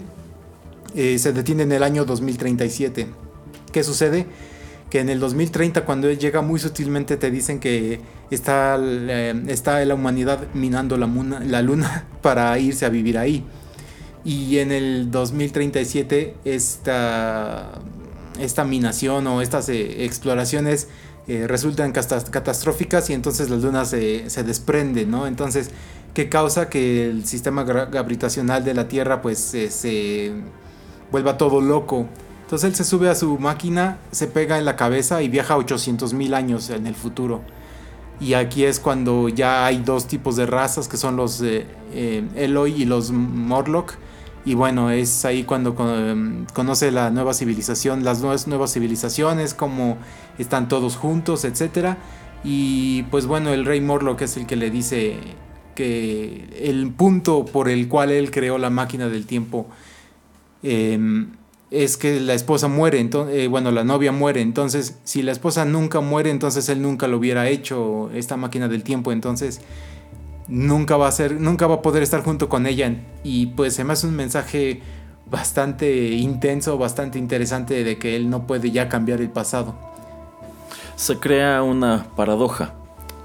eh, 0.95 1.17
se 1.19 1.31
detiene 1.31 1.63
en 1.63 1.71
el 1.71 1.83
año 1.83 2.05
2037. 2.05 3.07
¿Qué 3.71 3.83
sucede? 3.83 4.25
Que 4.89 4.99
en 4.99 5.09
el 5.09 5.19
2030 5.19 5.83
cuando 5.85 6.09
él 6.09 6.19
llega 6.19 6.41
muy 6.41 6.59
sutilmente 6.59 7.17
te 7.17 7.31
dicen 7.31 7.59
que 7.59 7.99
está, 8.29 8.79
está 9.47 9.83
la 9.83 9.95
humanidad 9.95 10.47
minando 10.53 10.97
la, 10.97 11.07
la 11.45 11.61
luna 11.61 12.05
para 12.21 12.57
irse 12.59 12.85
a 12.85 12.89
vivir 12.89 13.17
ahí. 13.17 13.43
Y 14.23 14.57
en 14.57 14.71
el 14.71 15.11
2037 15.11 16.35
esta, 16.45 17.73
esta 18.39 18.63
minación 18.63 19.27
o 19.27 19.41
estas 19.41 19.69
eh, 19.69 20.05
exploraciones 20.05 20.87
eh, 21.27 21.47
resultan 21.47 21.91
catastróficas 21.91 23.09
y 23.09 23.13
entonces 23.13 23.49
la 23.49 23.57
luna 23.57 23.85
se, 23.85 24.29
se 24.29 24.43
desprende, 24.43 25.05
¿no? 25.05 25.27
Entonces, 25.27 25.71
¿qué 26.13 26.29
causa 26.29 26.69
que 26.69 27.05
el 27.05 27.25
sistema 27.25 27.63
gravitacional 27.63 28.63
de 28.63 28.73
la 28.73 28.87
Tierra 28.87 29.21
pues 29.21 29.39
se 29.39 30.33
vuelva 31.11 31.37
todo 31.37 31.61
loco. 31.61 32.07
Entonces 32.45 32.69
él 32.69 32.75
se 32.75 32.83
sube 32.83 33.09
a 33.09 33.15
su 33.15 33.39
máquina, 33.39 33.97
se 34.11 34.27
pega 34.27 34.59
en 34.59 34.65
la 34.65 34.75
cabeza 34.75 35.23
y 35.23 35.29
viaja 35.29 35.57
800 35.57 36.13
mil 36.13 36.35
años 36.35 36.69
en 36.69 36.85
el 36.85 36.93
futuro. 36.93 37.41
Y 38.19 38.35
aquí 38.35 38.63
es 38.63 38.79
cuando 38.79 39.29
ya 39.29 39.65
hay 39.65 39.79
dos 39.79 40.07
tipos 40.07 40.35
de 40.35 40.45
razas 40.45 40.87
que 40.87 40.95
son 40.95 41.15
los 41.15 41.41
eh, 41.41 41.65
Eloy 42.35 42.83
y 42.83 42.85
los 42.85 43.11
Morlock. 43.11 43.93
Y 44.45 44.53
bueno, 44.53 44.91
es 44.91 45.25
ahí 45.25 45.43
cuando 45.43 45.75
em, 45.89 46.45
conoce 46.53 46.91
la 46.91 47.09
nueva 47.09 47.33
civilización, 47.33 48.03
las 48.03 48.21
nuevas, 48.21 48.47
nuevas 48.47 48.73
civilizaciones, 48.73 49.55
cómo 49.55 49.97
están 50.37 50.67
todos 50.67 50.97
juntos, 50.97 51.45
etc. 51.45 51.95
Y 52.43 53.03
pues 53.03 53.25
bueno, 53.25 53.49
el 53.51 53.65
rey 53.65 53.81
Morlock 53.81 54.21
es 54.21 54.37
el 54.37 54.45
que 54.45 54.55
le 54.55 54.69
dice 54.69 55.17
que 55.73 56.47
el 56.61 56.91
punto 56.91 57.43
por 57.43 57.69
el 57.69 57.87
cual 57.87 58.11
él 58.11 58.29
creó 58.29 58.59
la 58.59 58.69
máquina 58.69 59.09
del 59.09 59.25
tiempo 59.25 59.67
Em, 60.67 61.27
es 61.71 61.97
que 61.97 62.19
la 62.19 62.33
esposa 62.33 62.67
muere, 62.67 62.99
entonces, 62.99 63.35
eh, 63.35 63.47
bueno, 63.47 63.71
la 63.71 63.83
novia 63.83 64.11
muere, 64.11 64.41
entonces 64.41 64.97
si 65.03 65.21
la 65.21 65.31
esposa 65.31 65.65
nunca 65.65 65.99
muere, 65.99 66.29
entonces 66.29 66.69
él 66.69 66.81
nunca 66.81 67.07
lo 67.07 67.17
hubiera 67.17 67.49
hecho, 67.49 68.09
esta 68.13 68.37
máquina 68.37 68.67
del 68.67 68.83
tiempo, 68.83 69.11
entonces 69.11 69.61
nunca 70.47 70.95
va 70.97 71.07
a 71.07 71.11
ser, 71.11 71.39
nunca 71.39 71.67
va 71.67 71.75
a 71.75 71.81
poder 71.81 72.03
estar 72.03 72.23
junto 72.23 72.49
con 72.49 72.67
ella 72.67 72.93
y 73.23 73.47
pues 73.47 73.73
se 73.73 73.83
me 73.83 73.93
hace 73.93 74.07
un 74.07 74.15
mensaje 74.15 74.81
bastante 75.29 76.11
intenso, 76.11 76.77
bastante 76.77 77.17
interesante 77.17 77.83
de 77.83 77.97
que 77.97 78.15
él 78.15 78.29
no 78.29 78.45
puede 78.45 78.71
ya 78.71 78.87
cambiar 78.89 79.21
el 79.21 79.29
pasado. 79.29 79.75
Se 80.95 81.17
crea 81.17 81.63
una 81.63 82.07
paradoja. 82.15 82.75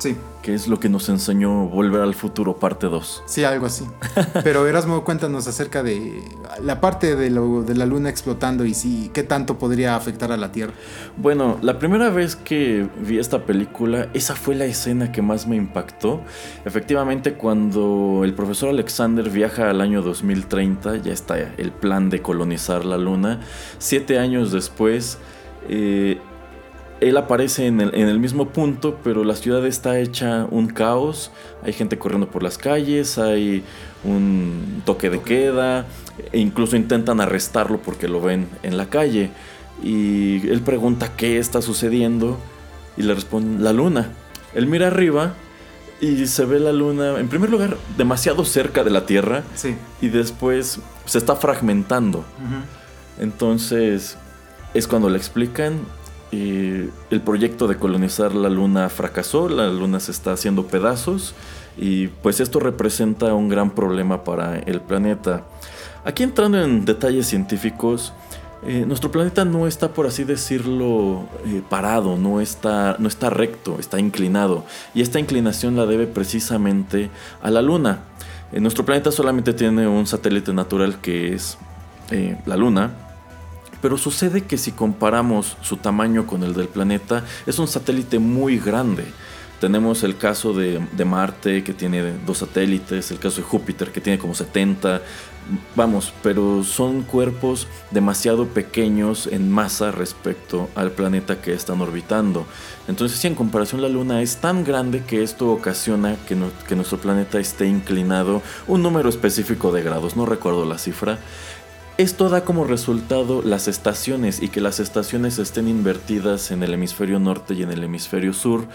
Sí 0.00 0.16
que 0.42 0.54
es 0.54 0.68
lo 0.68 0.80
que 0.80 0.88
nos 0.88 1.08
enseñó 1.08 1.68
Volver 1.68 2.00
al 2.00 2.14
Futuro 2.14 2.56
parte 2.56 2.86
2. 2.86 3.24
Sí, 3.26 3.44
algo 3.44 3.66
así. 3.66 3.84
Pero 4.44 4.66
Erasmo, 4.66 5.04
cuéntanos 5.04 5.46
acerca 5.46 5.82
de 5.82 6.22
la 6.62 6.80
parte 6.80 7.14
de, 7.14 7.30
lo, 7.30 7.62
de 7.62 7.74
la 7.74 7.86
luna 7.86 8.08
explotando 8.08 8.64
y 8.64 8.74
si 8.74 9.10
qué 9.12 9.22
tanto 9.22 9.58
podría 9.58 9.96
afectar 9.96 10.32
a 10.32 10.36
la 10.36 10.52
Tierra. 10.52 10.72
Bueno, 11.16 11.58
la 11.62 11.78
primera 11.78 12.10
vez 12.10 12.36
que 12.36 12.88
vi 13.00 13.18
esta 13.18 13.44
película, 13.44 14.08
esa 14.14 14.34
fue 14.34 14.54
la 14.54 14.64
escena 14.64 15.12
que 15.12 15.22
más 15.22 15.46
me 15.46 15.56
impactó. 15.56 16.22
Efectivamente, 16.64 17.34
cuando 17.34 18.22
el 18.24 18.32
profesor 18.34 18.70
Alexander 18.70 19.28
viaja 19.28 19.68
al 19.68 19.80
año 19.80 20.00
2030, 20.02 20.96
ya 20.98 21.12
está 21.12 21.38
el 21.38 21.72
plan 21.72 22.08
de 22.08 22.22
colonizar 22.22 22.84
la 22.84 22.96
luna. 22.96 23.40
Siete 23.78 24.18
años 24.18 24.52
después... 24.52 25.18
Eh, 25.68 26.18
él 27.00 27.16
aparece 27.16 27.66
en 27.66 27.80
el, 27.80 28.18
mismo 28.18 28.48
punto, 28.50 28.98
pero 29.02 29.24
la 29.24 29.34
ciudad 29.34 29.66
está 29.66 29.98
hecha 29.98 30.46
un 30.50 30.68
caos. 30.68 31.30
Hay 31.62 31.72
gente 31.72 31.98
corriendo 31.98 32.30
por 32.30 32.42
las 32.42 32.58
calles, 32.58 33.16
hay 33.16 33.64
un 34.04 34.82
toque 34.84 35.08
de 35.08 35.20
queda, 35.20 35.86
e 36.30 36.38
incluso 36.38 36.76
intentan 36.76 37.20
arrestarlo 37.20 37.78
porque 37.78 38.06
lo 38.06 38.20
ven 38.20 38.48
en 38.62 38.76
la 38.76 38.86
calle. 38.86 39.30
Y 39.82 40.46
él 40.48 40.60
pregunta 40.60 41.16
qué 41.16 41.38
está 41.38 41.62
sucediendo 41.62 42.38
y 42.98 43.02
le 43.02 43.14
responde 43.14 43.62
la 43.62 43.72
luna. 43.72 44.10
Él 44.54 44.66
mira 44.66 44.88
arriba 44.88 45.34
y 46.02 46.26
se 46.26 46.44
ve 46.44 46.60
la 46.60 46.72
luna, 46.72 47.18
en 47.18 47.28
primer 47.28 47.48
lugar, 47.48 47.78
demasiado 47.96 48.44
cerca 48.44 48.84
de 48.84 48.90
la 48.90 49.06
Tierra. 49.06 49.42
Sí. 49.54 49.74
Y 50.02 50.08
después 50.08 50.80
se 51.06 51.16
está 51.16 51.34
fragmentando. 51.36 52.24
Entonces 53.18 54.18
es 54.74 54.86
cuando 54.86 55.08
le 55.08 55.16
explican 55.16 55.80
el 56.32 57.20
proyecto 57.24 57.66
de 57.66 57.76
colonizar 57.76 58.34
la 58.34 58.48
luna 58.48 58.88
fracasó, 58.88 59.48
la 59.48 59.68
luna 59.68 59.98
se 59.98 60.12
está 60.12 60.32
haciendo 60.32 60.66
pedazos 60.66 61.34
y 61.76 62.08
pues 62.08 62.40
esto 62.40 62.60
representa 62.60 63.34
un 63.34 63.48
gran 63.48 63.70
problema 63.70 64.22
para 64.22 64.58
el 64.58 64.80
planeta. 64.80 65.44
Aquí 66.04 66.22
entrando 66.22 66.62
en 66.62 66.84
detalles 66.84 67.26
científicos, 67.26 68.12
eh, 68.62 68.84
nuestro 68.86 69.10
planeta 69.10 69.44
no 69.46 69.66
está, 69.66 69.88
por 69.88 70.06
así 70.06 70.24
decirlo, 70.24 71.26
eh, 71.46 71.62
parado, 71.68 72.18
no 72.18 72.40
está, 72.40 72.96
no 72.98 73.08
está 73.08 73.30
recto, 73.30 73.78
está 73.78 73.98
inclinado. 73.98 74.64
Y 74.94 75.00
esta 75.00 75.18
inclinación 75.18 75.76
la 75.76 75.86
debe 75.86 76.06
precisamente 76.06 77.10
a 77.42 77.50
la 77.50 77.62
Luna. 77.62 78.00
Eh, 78.52 78.60
nuestro 78.60 78.84
planeta 78.84 79.10
solamente 79.12 79.54
tiene 79.54 79.88
un 79.88 80.06
satélite 80.06 80.52
natural 80.52 81.00
que 81.00 81.34
es 81.34 81.58
la 82.44 82.56
Luna, 82.56 82.90
pero 83.80 83.98
sucede 83.98 84.42
que 84.42 84.58
si 84.58 84.72
comparamos 84.72 85.56
su 85.62 85.76
tamaño 85.76 86.26
con 86.26 86.42
el 86.42 86.54
del 86.54 86.68
planeta, 86.68 87.24
es 87.46 87.58
un 87.58 87.68
satélite 87.68 88.18
muy 88.18 88.58
grande. 88.58 89.04
Tenemos 89.60 90.04
el 90.04 90.16
caso 90.16 90.54
de, 90.54 90.80
Marte, 91.04 91.62
que 91.62 91.74
tiene 91.74 92.14
dos 92.24 92.38
satélites, 92.38 93.10
el 93.10 93.18
caso 93.18 93.42
de 93.42 93.42
Júpiter, 93.42 93.92
que 93.92 94.00
tiene 94.00 94.18
como 94.18 94.34
70. 94.34 95.02
Vamos, 95.76 96.14
pero 96.22 96.64
son 96.64 97.02
cuerpos 97.02 97.66
demasiado 97.90 98.46
pequeños 98.46 99.26
en 99.26 99.50
masa 99.50 99.90
respecto 99.90 100.70
al 100.74 100.92
planeta 100.92 101.42
que 101.42 101.52
están 101.52 101.82
orbitando. 101.82 102.46
Entonces, 102.88 103.18
si 103.18 103.26
en 103.26 103.34
comparación 103.34 103.82
la 103.82 103.90
Luna 103.90 104.22
es 104.22 104.38
tan 104.38 104.64
grande 104.64 105.02
que 105.04 105.22
esto 105.22 105.50
ocasiona 105.50 106.16
que, 106.26 106.38
que 106.66 106.74
nuestro 106.74 106.96
planeta 106.96 107.38
esté 107.38 107.66
inclinado 107.66 108.40
un 108.66 108.82
número 108.82 109.10
específico 109.10 109.72
de 109.72 109.82
grados, 109.82 110.16
no 110.16 110.24
recuerdo 110.24 110.64
la 110.64 110.78
cifra, 110.78 111.18
esto 111.98 112.28
da 112.28 112.44
como 112.44 112.64
resultado 112.64 113.42
las 113.42 113.68
estaciones 113.68 114.42
y 114.42 114.48
que 114.48 114.60
las 114.60 114.80
estaciones 114.80 115.38
estén 115.38 115.68
invertidas 115.68 116.50
en 116.50 116.62
el 116.62 116.72
hemisferio 116.72 117.18
norte 117.18 117.54
y 117.54 117.62
en 117.62 117.70
el 117.70 117.84
hemisferio 117.84 118.32
sur. 118.32 118.68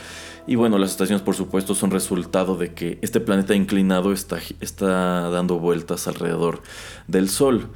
Y 0.47 0.55
bueno, 0.55 0.77
las 0.77 0.91
estaciones 0.91 1.23
por 1.23 1.35
supuesto 1.35 1.73
son 1.73 1.91
resultado 1.91 2.55
de 2.55 2.73
que 2.73 2.99
este 3.01 3.19
planeta 3.19 3.55
inclinado 3.55 4.13
está, 4.13 4.39
está 4.61 5.29
dando 5.29 5.59
vueltas 5.59 6.07
alrededor 6.07 6.61
del 7.07 7.29
Sol. 7.29 7.69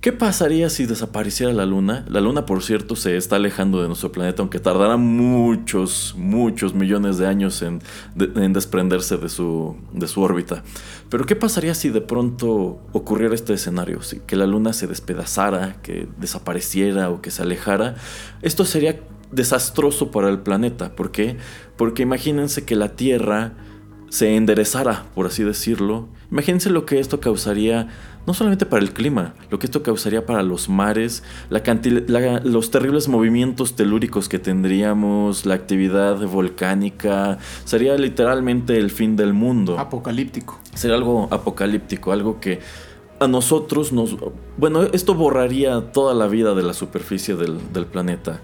¿Qué 0.00 0.12
pasaría 0.12 0.70
si 0.70 0.86
desapareciera 0.86 1.52
la 1.52 1.66
Luna? 1.66 2.06
La 2.08 2.22
Luna, 2.22 2.46
por 2.46 2.62
cierto, 2.62 2.96
se 2.96 3.18
está 3.18 3.36
alejando 3.36 3.82
de 3.82 3.88
nuestro 3.88 4.10
planeta, 4.10 4.40
aunque 4.40 4.58
tardará 4.58 4.96
muchos, 4.96 6.14
muchos 6.16 6.72
millones 6.72 7.18
de 7.18 7.26
años 7.26 7.60
en, 7.60 7.82
desprenderse 8.14 9.18
de 9.18 9.28
su, 9.28 9.76
de 9.92 10.08
su 10.08 10.22
órbita. 10.22 10.62
Pero 11.10 11.26
¿qué 11.26 11.36
pasaría 11.36 11.74
si 11.74 11.90
de 11.90 12.00
pronto 12.00 12.80
ocurriera 12.92 13.34
este 13.34 13.52
escenario? 13.52 14.00
Que 14.26 14.36
la 14.36 14.46
Luna 14.46 14.72
se 14.72 14.86
despedazara, 14.86 15.82
que 15.82 16.08
desapareciera 16.16 17.10
o 17.10 17.20
que 17.20 17.30
se 17.30 17.42
alejara. 17.42 17.96
Esto 18.40 18.64
sería 18.64 19.00
desastroso 19.32 20.10
para 20.10 20.30
el 20.30 20.38
planeta. 20.38 20.96
¿Por 20.96 21.10
qué? 21.10 21.36
Porque 21.76 22.04
imagínense 22.04 22.64
que 22.64 22.74
la 22.74 22.96
Tierra 22.96 23.52
se 24.10 24.36
enderezara, 24.36 25.06
por 25.14 25.26
así 25.26 25.42
decirlo. 25.42 26.08
Imagínense 26.30 26.68
lo 26.68 26.84
que 26.84 27.00
esto 27.00 27.20
causaría 27.20 27.88
no 28.26 28.34
solamente 28.34 28.66
para 28.66 28.82
el 28.82 28.92
clima, 28.92 29.34
lo 29.50 29.58
que 29.58 29.66
esto 29.66 29.82
causaría 29.82 30.26
para 30.26 30.42
los 30.42 30.68
mares, 30.68 31.22
los 32.44 32.70
terribles 32.70 33.08
movimientos 33.08 33.74
telúricos 33.76 34.28
que 34.28 34.38
tendríamos, 34.38 35.46
la 35.46 35.54
actividad 35.54 36.16
volcánica, 36.26 37.38
sería 37.64 37.96
literalmente 37.96 38.76
el 38.76 38.90
fin 38.90 39.16
del 39.16 39.32
mundo. 39.32 39.78
Apocalíptico. 39.78 40.60
Sería 40.74 40.96
algo 40.96 41.28
apocalíptico, 41.30 42.12
algo 42.12 42.40
que 42.40 42.60
a 43.20 43.26
nosotros 43.26 43.92
nos... 43.92 44.16
Bueno, 44.56 44.82
esto 44.82 45.14
borraría 45.14 45.92
toda 45.92 46.14
la 46.14 46.26
vida 46.26 46.54
de 46.54 46.62
la 46.62 46.74
superficie 46.74 47.36
del, 47.36 47.72
del 47.72 47.86
planeta. 47.86 48.40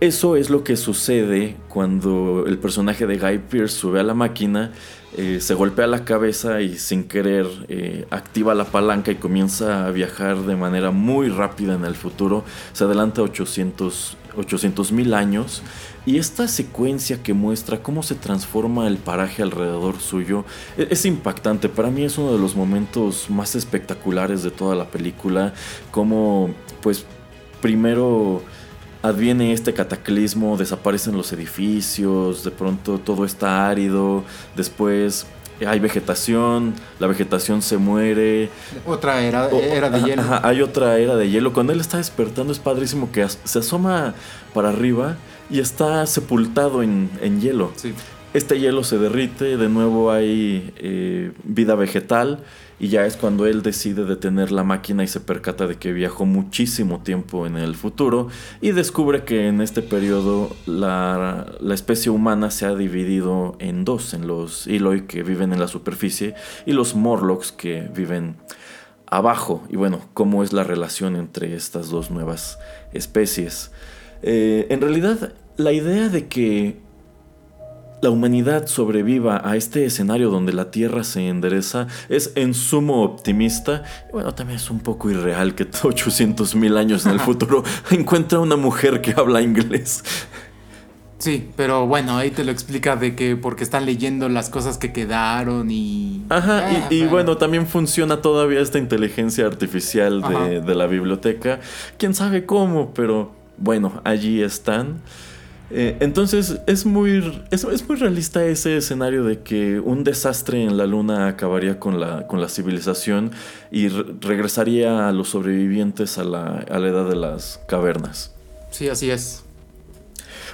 Eso 0.00 0.36
es 0.36 0.48
lo 0.48 0.64
que 0.64 0.78
sucede 0.78 1.58
cuando 1.68 2.46
el 2.46 2.56
personaje 2.56 3.06
de 3.06 3.18
Guy 3.18 3.36
Pearce 3.36 3.76
sube 3.76 4.00
a 4.00 4.02
la 4.02 4.14
máquina, 4.14 4.72
eh, 5.14 5.40
se 5.42 5.52
golpea 5.52 5.86
la 5.86 6.06
cabeza 6.06 6.62
y 6.62 6.78
sin 6.78 7.04
querer 7.04 7.46
eh, 7.68 8.06
activa 8.10 8.54
la 8.54 8.64
palanca 8.64 9.10
y 9.10 9.16
comienza 9.16 9.84
a 9.84 9.90
viajar 9.90 10.38
de 10.38 10.56
manera 10.56 10.90
muy 10.90 11.28
rápida 11.28 11.74
en 11.74 11.84
el 11.84 11.96
futuro. 11.96 12.44
Se 12.72 12.84
adelanta 12.84 13.20
800 13.20 14.92
mil 14.92 15.12
años 15.12 15.62
y 16.06 16.16
esta 16.16 16.48
secuencia 16.48 17.22
que 17.22 17.34
muestra 17.34 17.82
cómo 17.82 18.02
se 18.02 18.14
transforma 18.14 18.86
el 18.86 18.96
paraje 18.96 19.42
alrededor 19.42 20.00
suyo 20.00 20.46
es, 20.78 20.92
es, 20.92 21.04
impactante. 21.04 21.68
Para 21.68 21.90
mí 21.90 22.04
es 22.04 22.16
uno 22.16 22.32
de 22.32 22.38
los 22.38 22.56
momentos 22.56 23.28
más 23.28 23.54
espectaculares 23.54 24.42
de 24.42 24.50
toda 24.50 24.74
la 24.74 24.86
película. 24.86 25.52
Como 25.90 26.54
pues 26.80 27.04
primero 27.60 28.42
adviene 29.02 29.52
este 29.52 29.72
cataclismo, 29.72 30.56
desaparecen 30.56 31.16
los 31.16 31.32
edificios, 31.32 32.44
de 32.44 32.50
pronto 32.50 32.98
todo 32.98 33.24
está 33.24 33.68
árido, 33.68 34.24
después 34.56 35.26
hay 35.66 35.78
vegetación, 35.78 36.74
la 36.98 37.06
vegetación 37.06 37.62
se 37.62 37.76
muere. 37.76 38.50
Otra 38.86 39.22
era, 39.22 39.48
era 39.50 39.90
de 39.90 40.02
hielo. 40.02 40.22
hay 40.42 40.62
otra 40.62 40.98
era 40.98 41.16
de 41.16 41.28
hielo. 41.28 41.52
Cuando 41.52 41.72
él 41.72 41.80
está 41.80 41.98
despertando 41.98 42.52
es 42.52 42.58
padrísimo 42.58 43.10
que 43.12 43.26
se 43.28 43.58
asoma 43.58 44.14
para 44.54 44.70
arriba 44.70 45.16
y 45.50 45.60
está 45.60 46.06
sepultado 46.06 46.82
en, 46.82 47.10
en 47.20 47.40
hielo. 47.40 47.72
Este 48.32 48.60
hielo 48.60 48.84
se 48.84 48.98
derrite, 48.98 49.56
de 49.56 49.68
nuevo 49.68 50.12
hay 50.12 50.72
eh, 50.76 51.32
vida 51.42 51.74
vegetal 51.74 52.44
y 52.80 52.88
ya 52.88 53.04
es 53.04 53.18
cuando 53.18 53.46
él 53.46 53.62
decide 53.62 54.06
detener 54.06 54.50
la 54.50 54.64
máquina 54.64 55.04
y 55.04 55.06
se 55.06 55.20
percata 55.20 55.66
de 55.66 55.76
que 55.76 55.92
viajó 55.92 56.24
muchísimo 56.24 57.02
tiempo 57.02 57.46
en 57.46 57.58
el 57.58 57.74
futuro 57.74 58.28
y 58.62 58.72
descubre 58.72 59.24
que 59.24 59.48
en 59.48 59.60
este 59.60 59.82
periodo 59.82 60.56
la, 60.64 61.46
especie 61.70 62.10
humana 62.10 62.50
se 62.50 62.64
ha 62.64 62.74
dividido 62.74 63.54
en 63.58 63.84
dos, 63.84 64.14
en 64.14 64.26
los 64.26 64.66
Eloy 64.66 65.02
que 65.02 65.22
viven 65.22 65.52
en 65.52 65.60
la 65.60 65.68
superficie 65.68 66.34
y 66.64 66.72
los 66.72 66.94
Morlocks 66.94 67.52
que 67.52 67.90
viven 67.94 68.36
abajo. 69.04 69.62
Y 69.68 69.76
bueno, 69.76 70.00
cómo 70.14 70.42
es 70.42 70.54
la 70.54 70.64
relación 70.64 71.16
entre 71.16 71.54
estas 71.54 71.90
dos 71.90 72.10
nuevas 72.10 72.58
especies. 72.94 73.72
Eh, 74.22 74.66
en 74.70 74.80
realidad, 74.80 75.34
la 75.58 75.72
idea 75.72 76.08
de 76.08 76.28
que 76.28 76.80
la 78.02 78.10
humanidad 78.10 78.66
sobreviva 78.66 79.42
a 79.44 79.56
este 79.56 79.84
escenario 79.84 80.30
donde 80.30 80.52
la 80.52 80.70
Tierra 80.70 81.04
se 81.04 81.28
endereza 81.28 81.86
es 82.08 82.32
en 82.34 82.54
sumo 82.54 83.02
optimista. 83.02 83.82
Y 84.08 84.12
bueno, 84.12 84.34
también 84.34 84.58
es 84.58 84.70
un 84.70 84.80
poco 84.80 85.10
irreal 85.10 85.54
que 85.54 85.66
800 85.82 86.54
mil 86.56 86.76
años 86.76 87.06
en 87.06 87.12
el 87.12 87.20
futuro 87.20 87.62
encuentra 87.90 88.38
una 88.38 88.56
mujer 88.56 89.00
que 89.00 89.14
habla 89.16 89.42
inglés. 89.42 90.02
Sí, 91.18 91.50
pero 91.54 91.86
bueno, 91.86 92.16
ahí 92.16 92.30
te 92.30 92.44
lo 92.44 92.50
explica 92.50 92.96
de 92.96 93.14
que 93.14 93.36
porque 93.36 93.62
están 93.62 93.84
leyendo 93.84 94.30
las 94.30 94.48
cosas 94.48 94.78
que 94.78 94.90
quedaron 94.90 95.70
y... 95.70 96.24
Ajá, 96.30 96.88
y, 96.88 97.04
bueno, 97.04 97.36
también 97.36 97.66
funciona 97.66 98.22
todavía 98.22 98.60
esta 98.60 98.78
inteligencia 98.78 99.44
artificial 99.44 100.22
de, 100.22 100.62
de 100.62 100.74
la 100.74 100.86
biblioteca. 100.86 101.60
Quién 101.98 102.14
sabe 102.14 102.46
cómo, 102.46 102.94
pero 102.94 103.32
bueno, 103.58 104.00
allí 104.04 104.42
están. 104.42 105.02
Eh, 105.70 105.96
entonces 106.00 106.60
es 106.66 106.84
muy, 106.84 107.44
es, 107.50 107.88
muy 107.88 107.96
realista 107.96 108.44
ese 108.44 108.76
escenario 108.76 109.24
de 109.24 109.40
que 109.40 109.78
un 109.78 110.02
desastre 110.02 110.64
en 110.64 110.76
la 110.76 110.86
luna 110.86 111.28
acabaría 111.28 111.78
con 111.78 112.00
la, 112.00 112.26
con 112.26 112.40
la 112.40 112.48
civilización 112.48 113.30
y 113.70 113.88
regresaría 113.88 115.08
a 115.08 115.12
los 115.12 115.28
sobrevivientes 115.28 116.18
a 116.18 116.24
la, 116.24 116.64
a 116.70 116.78
la 116.78 116.88
edad 116.88 117.08
de 117.08 117.16
las 117.16 117.60
cavernas. 117.68 118.34
Sí, 118.70 118.88
así 118.88 119.10
es. 119.10 119.44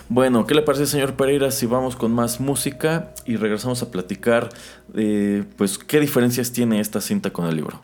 Bueno, 0.08 0.46
¿qué 0.46 0.54
le 0.54 0.62
parece, 0.62 0.86
señor 0.86 1.14
Pereira, 1.14 1.50
si 1.50 1.66
vamos 1.66 1.96
con 1.96 2.12
más 2.12 2.38
música 2.38 3.12
y 3.24 3.36
regresamos 3.36 3.82
a 3.82 3.90
platicar 3.90 4.50
de, 4.88 5.44
pues, 5.56 5.78
qué 5.78 5.98
diferencias 5.98 6.52
tiene 6.52 6.78
esta 6.78 7.00
cinta 7.00 7.32
con 7.32 7.46
el 7.46 7.56
libro? 7.56 7.82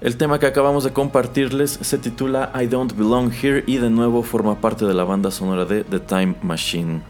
El 0.00 0.16
tema 0.16 0.38
que 0.38 0.46
acabamos 0.46 0.84
de 0.84 0.92
compartirles 0.92 1.76
se 1.82 1.98
titula 1.98 2.52
I 2.54 2.66
Don't 2.66 2.96
Belong 2.96 3.32
Here 3.32 3.64
y 3.66 3.78
de 3.78 3.90
nuevo 3.90 4.22
forma 4.22 4.60
parte 4.60 4.84
de 4.84 4.94
la 4.94 5.02
banda 5.02 5.32
sonora 5.32 5.64
de 5.64 5.82
The 5.82 5.98
Time 5.98 6.36
Machine. 6.40 7.02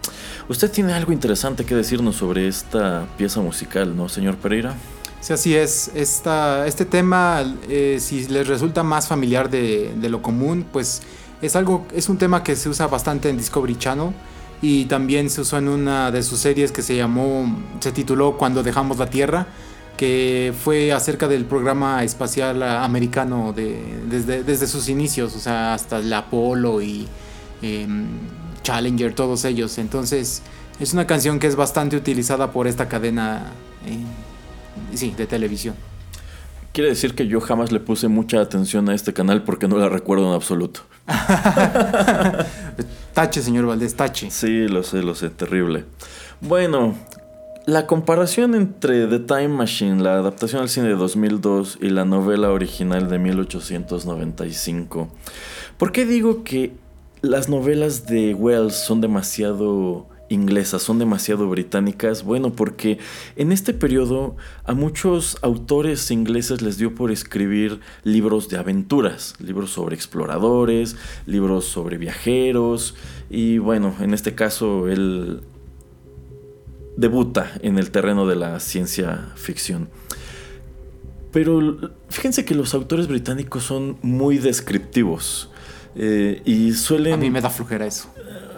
Usted 0.48 0.70
tiene 0.70 0.94
algo 0.94 1.12
interesante 1.12 1.66
que 1.66 1.74
decirnos 1.74 2.16
sobre 2.16 2.48
esta 2.48 3.06
pieza 3.18 3.42
musical, 3.42 3.94
¿no, 3.94 4.08
señor 4.08 4.36
Pereira? 4.36 4.74
Sí, 5.20 5.34
así 5.34 5.54
es. 5.54 5.90
Esta, 5.94 6.66
este 6.66 6.86
tema, 6.86 7.42
eh, 7.68 7.98
si 8.00 8.26
les 8.26 8.48
resulta 8.48 8.82
más 8.82 9.06
familiar 9.06 9.50
de, 9.50 9.94
lo 10.08 10.22
común, 10.22 10.64
pues 10.72 11.02
es 11.42 11.56
algo, 11.56 11.86
es 11.94 12.08
un 12.08 12.16
tema 12.16 12.42
que 12.42 12.56
se 12.56 12.70
usa 12.70 12.86
bastante 12.86 13.28
en 13.28 13.36
Discovery 13.36 13.76
Channel 13.76 14.14
y 14.62 14.86
también 14.86 15.28
se 15.28 15.42
usó 15.42 15.58
en 15.58 15.68
una 15.68 16.10
de 16.10 16.22
sus 16.22 16.40
series 16.40 16.72
que 16.72 16.80
se 16.80 16.96
llamó, 16.96 17.54
se 17.80 17.92
tituló 17.92 18.38
Cuando 18.38 18.62
dejamos 18.62 18.96
la 18.96 19.10
Tierra 19.10 19.46
que 19.98 20.54
fue 20.56 20.92
acerca 20.92 21.26
del 21.26 21.44
programa 21.44 22.04
espacial 22.04 22.62
americano 22.62 23.52
de, 23.52 23.82
desde, 24.08 24.44
desde 24.44 24.68
sus 24.68 24.88
inicios, 24.88 25.34
o 25.34 25.40
sea, 25.40 25.74
hasta 25.74 25.98
el 25.98 26.12
Apolo 26.12 26.80
y 26.80 27.08
em, 27.62 28.06
Challenger, 28.62 29.12
todos 29.12 29.44
ellos. 29.44 29.76
Entonces, 29.76 30.42
es 30.78 30.92
una 30.92 31.08
canción 31.08 31.40
que 31.40 31.48
es 31.48 31.56
bastante 31.56 31.96
utilizada 31.96 32.52
por 32.52 32.68
esta 32.68 32.88
cadena 32.88 33.46
eh, 33.86 34.96
sí, 34.96 35.12
de 35.16 35.26
televisión. 35.26 35.74
Quiere 36.72 36.90
decir 36.90 37.16
que 37.16 37.26
yo 37.26 37.40
jamás 37.40 37.72
le 37.72 37.80
puse 37.80 38.06
mucha 38.06 38.40
atención 38.40 38.88
a 38.88 38.94
este 38.94 39.12
canal 39.12 39.42
porque 39.42 39.66
no 39.66 39.78
la 39.78 39.88
recuerdo 39.88 40.28
en 40.28 40.34
absoluto. 40.34 40.82
tache, 43.14 43.42
señor 43.42 43.66
Valdés, 43.66 43.96
tache. 43.96 44.30
Sí, 44.30 44.68
lo 44.68 44.84
sé, 44.84 45.02
lo 45.02 45.16
sé, 45.16 45.30
terrible. 45.30 45.86
Bueno, 46.40 46.94
la 47.68 47.86
comparación 47.86 48.54
entre 48.54 49.06
The 49.08 49.18
Time 49.18 49.48
Machine, 49.48 50.02
la 50.02 50.14
adaptación 50.14 50.62
al 50.62 50.70
cine 50.70 50.88
de 50.88 50.94
2002 50.94 51.76
y 51.82 51.90
la 51.90 52.06
novela 52.06 52.50
original 52.50 53.10
de 53.10 53.18
1895. 53.18 55.10
¿Por 55.76 55.92
qué 55.92 56.06
digo 56.06 56.44
que 56.44 56.72
las 57.20 57.50
novelas 57.50 58.06
de 58.06 58.32
Wells 58.32 58.74
son 58.74 59.02
demasiado 59.02 60.06
inglesas, 60.30 60.80
son 60.80 60.98
demasiado 60.98 61.46
británicas? 61.50 62.24
Bueno, 62.24 62.54
porque 62.54 63.00
en 63.36 63.52
este 63.52 63.74
periodo 63.74 64.36
a 64.64 64.72
muchos 64.72 65.36
autores 65.42 66.10
ingleses 66.10 66.62
les 66.62 66.78
dio 66.78 66.94
por 66.94 67.10
escribir 67.10 67.80
libros 68.02 68.48
de 68.48 68.56
aventuras, 68.56 69.34
libros 69.40 69.72
sobre 69.72 69.94
exploradores, 69.94 70.96
libros 71.26 71.66
sobre 71.66 71.98
viajeros 71.98 72.94
y 73.28 73.58
bueno, 73.58 73.94
en 74.00 74.14
este 74.14 74.34
caso 74.34 74.88
él 74.88 75.42
debuta 76.98 77.52
en 77.62 77.78
el 77.78 77.90
terreno 77.90 78.26
de 78.26 78.34
la 78.34 78.58
ciencia 78.58 79.30
ficción. 79.36 79.88
Pero 81.32 81.92
fíjense 82.08 82.44
que 82.44 82.54
los 82.54 82.74
autores 82.74 83.06
británicos 83.06 83.62
son 83.62 83.98
muy 84.02 84.38
descriptivos 84.38 85.50
eh, 85.94 86.42
y 86.44 86.72
suelen... 86.72 87.14
A 87.14 87.16
mí 87.16 87.30
me 87.30 87.40
da 87.40 87.50
flujera 87.50 87.86
eso. 87.86 88.10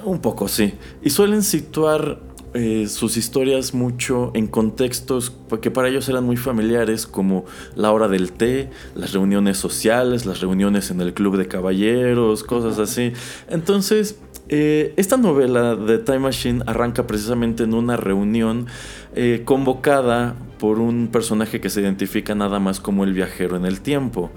un 0.04 0.20
poco, 0.20 0.48
sí. 0.48 0.72
Y 1.02 1.10
suelen 1.10 1.42
situar 1.42 2.20
eh, 2.54 2.86
sus 2.88 3.18
historias 3.18 3.74
mucho 3.74 4.30
en 4.34 4.46
contextos 4.46 5.32
que 5.60 5.70
para 5.70 5.88
ellos 5.88 6.08
eran 6.08 6.24
muy 6.24 6.38
familiares, 6.38 7.06
como 7.06 7.44
la 7.76 7.92
hora 7.92 8.08
del 8.08 8.32
té, 8.32 8.70
las 8.94 9.12
reuniones 9.12 9.58
sociales, 9.58 10.24
las 10.24 10.40
reuniones 10.40 10.90
en 10.90 11.02
el 11.02 11.12
club 11.12 11.36
de 11.36 11.46
caballeros, 11.46 12.42
cosas 12.42 12.78
así. 12.78 13.12
Entonces, 13.48 14.16
eh, 14.52 14.94
esta 14.96 15.16
novela 15.16 15.76
de 15.76 15.98
Time 15.98 16.18
Machine 16.18 16.64
arranca 16.66 17.06
precisamente 17.06 17.62
en 17.62 17.72
una 17.72 17.96
reunión 17.96 18.66
eh, 19.14 19.42
convocada 19.44 20.34
por 20.58 20.80
un 20.80 21.06
personaje 21.06 21.60
que 21.60 21.70
se 21.70 21.80
identifica 21.80 22.34
nada 22.34 22.58
más 22.58 22.80
como 22.80 23.04
el 23.04 23.12
viajero 23.12 23.56
en 23.56 23.64
el 23.64 23.80
tiempo. 23.80 24.32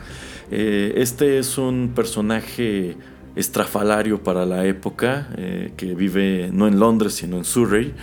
Eh, 0.52 0.94
este 0.98 1.40
es 1.40 1.58
un 1.58 1.94
personaje 1.96 2.96
estrafalario 3.36 4.22
para 4.22 4.46
la 4.46 4.66
época, 4.68 5.30
que 5.76 5.96
vive 5.96 6.52
no 6.54 6.68
en 6.68 6.80
Londres, 6.80 7.16
sino 7.16 7.38
en 7.38 7.46
Surrey. 7.46 7.96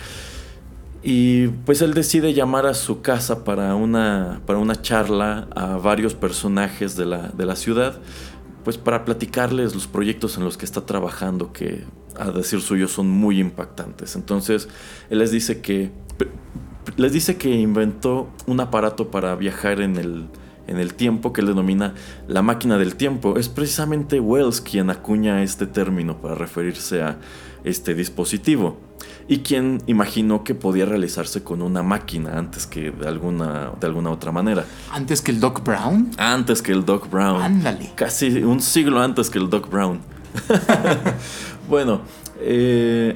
Y 1.03 1.47
pues 1.47 1.81
él 1.81 1.93
decide 1.93 2.33
llamar 2.33 2.65
a 2.65 2.73
su 2.73 3.01
casa 3.01 3.43
para 3.43 3.73
una, 3.75 4.41
para 4.45 4.59
una 4.59 4.81
charla 4.81 5.47
a 5.55 5.77
varios 5.77 6.13
personajes 6.13 6.95
de 6.95 7.05
la, 7.05 7.29
de 7.29 7.45
la 7.45 7.55
ciudad, 7.55 7.99
pues 8.63 8.77
para 8.77 9.05
platicarles 9.05 9.73
los 9.73 9.87
proyectos 9.87 10.37
en 10.37 10.43
los 10.43 10.57
que 10.57 10.65
está 10.65 10.85
trabajando, 10.85 11.51
que 11.53 11.83
a 12.17 12.31
decir 12.31 12.61
suyo, 12.61 12.87
son 12.87 13.09
muy 13.09 13.39
impactantes. 13.39 14.15
Entonces, 14.15 14.67
él 15.09 15.19
les 15.19 15.31
dice 15.31 15.61
que 15.61 15.91
les 16.97 17.13
dice 17.13 17.37
que 17.37 17.49
inventó 17.49 18.29
un 18.47 18.59
aparato 18.59 19.11
para 19.11 19.35
viajar 19.35 19.81
en 19.81 19.97
el, 19.97 20.27
en 20.67 20.77
el 20.77 20.93
tiempo 20.93 21.31
que 21.31 21.41
él 21.41 21.47
denomina 21.47 21.93
la 22.27 22.41
máquina 22.41 22.77
del 22.77 22.95
tiempo. 22.95 23.37
Es 23.37 23.49
precisamente 23.49 24.19
Wells 24.19 24.61
quien 24.61 24.89
acuña 24.89 25.43
este 25.43 25.67
término 25.67 26.19
para 26.21 26.35
referirse 26.35 27.01
a 27.01 27.17
este 27.63 27.93
dispositivo 27.93 28.77
y 29.31 29.39
quien 29.39 29.81
imaginó 29.87 30.43
que 30.43 30.53
podía 30.55 30.85
realizarse 30.85 31.41
con 31.41 31.61
una 31.61 31.83
máquina 31.83 32.37
antes 32.37 32.67
que 32.67 32.91
de 32.91 33.07
alguna, 33.07 33.71
de 33.79 33.87
alguna 33.87 34.11
otra 34.11 34.33
manera. 34.33 34.65
¿Antes 34.91 35.21
que 35.21 35.31
el 35.31 35.39
Doc 35.39 35.63
Brown? 35.63 36.11
Antes 36.17 36.61
que 36.61 36.73
el 36.73 36.83
Doc 36.83 37.09
Brown. 37.09 37.41
Ándale. 37.41 37.93
Casi 37.95 38.43
un 38.43 38.59
siglo 38.59 39.01
antes 39.01 39.29
que 39.29 39.39
el 39.39 39.49
Doc 39.49 39.69
Brown. 39.71 40.01
bueno, 41.69 42.01
eh, 42.41 43.15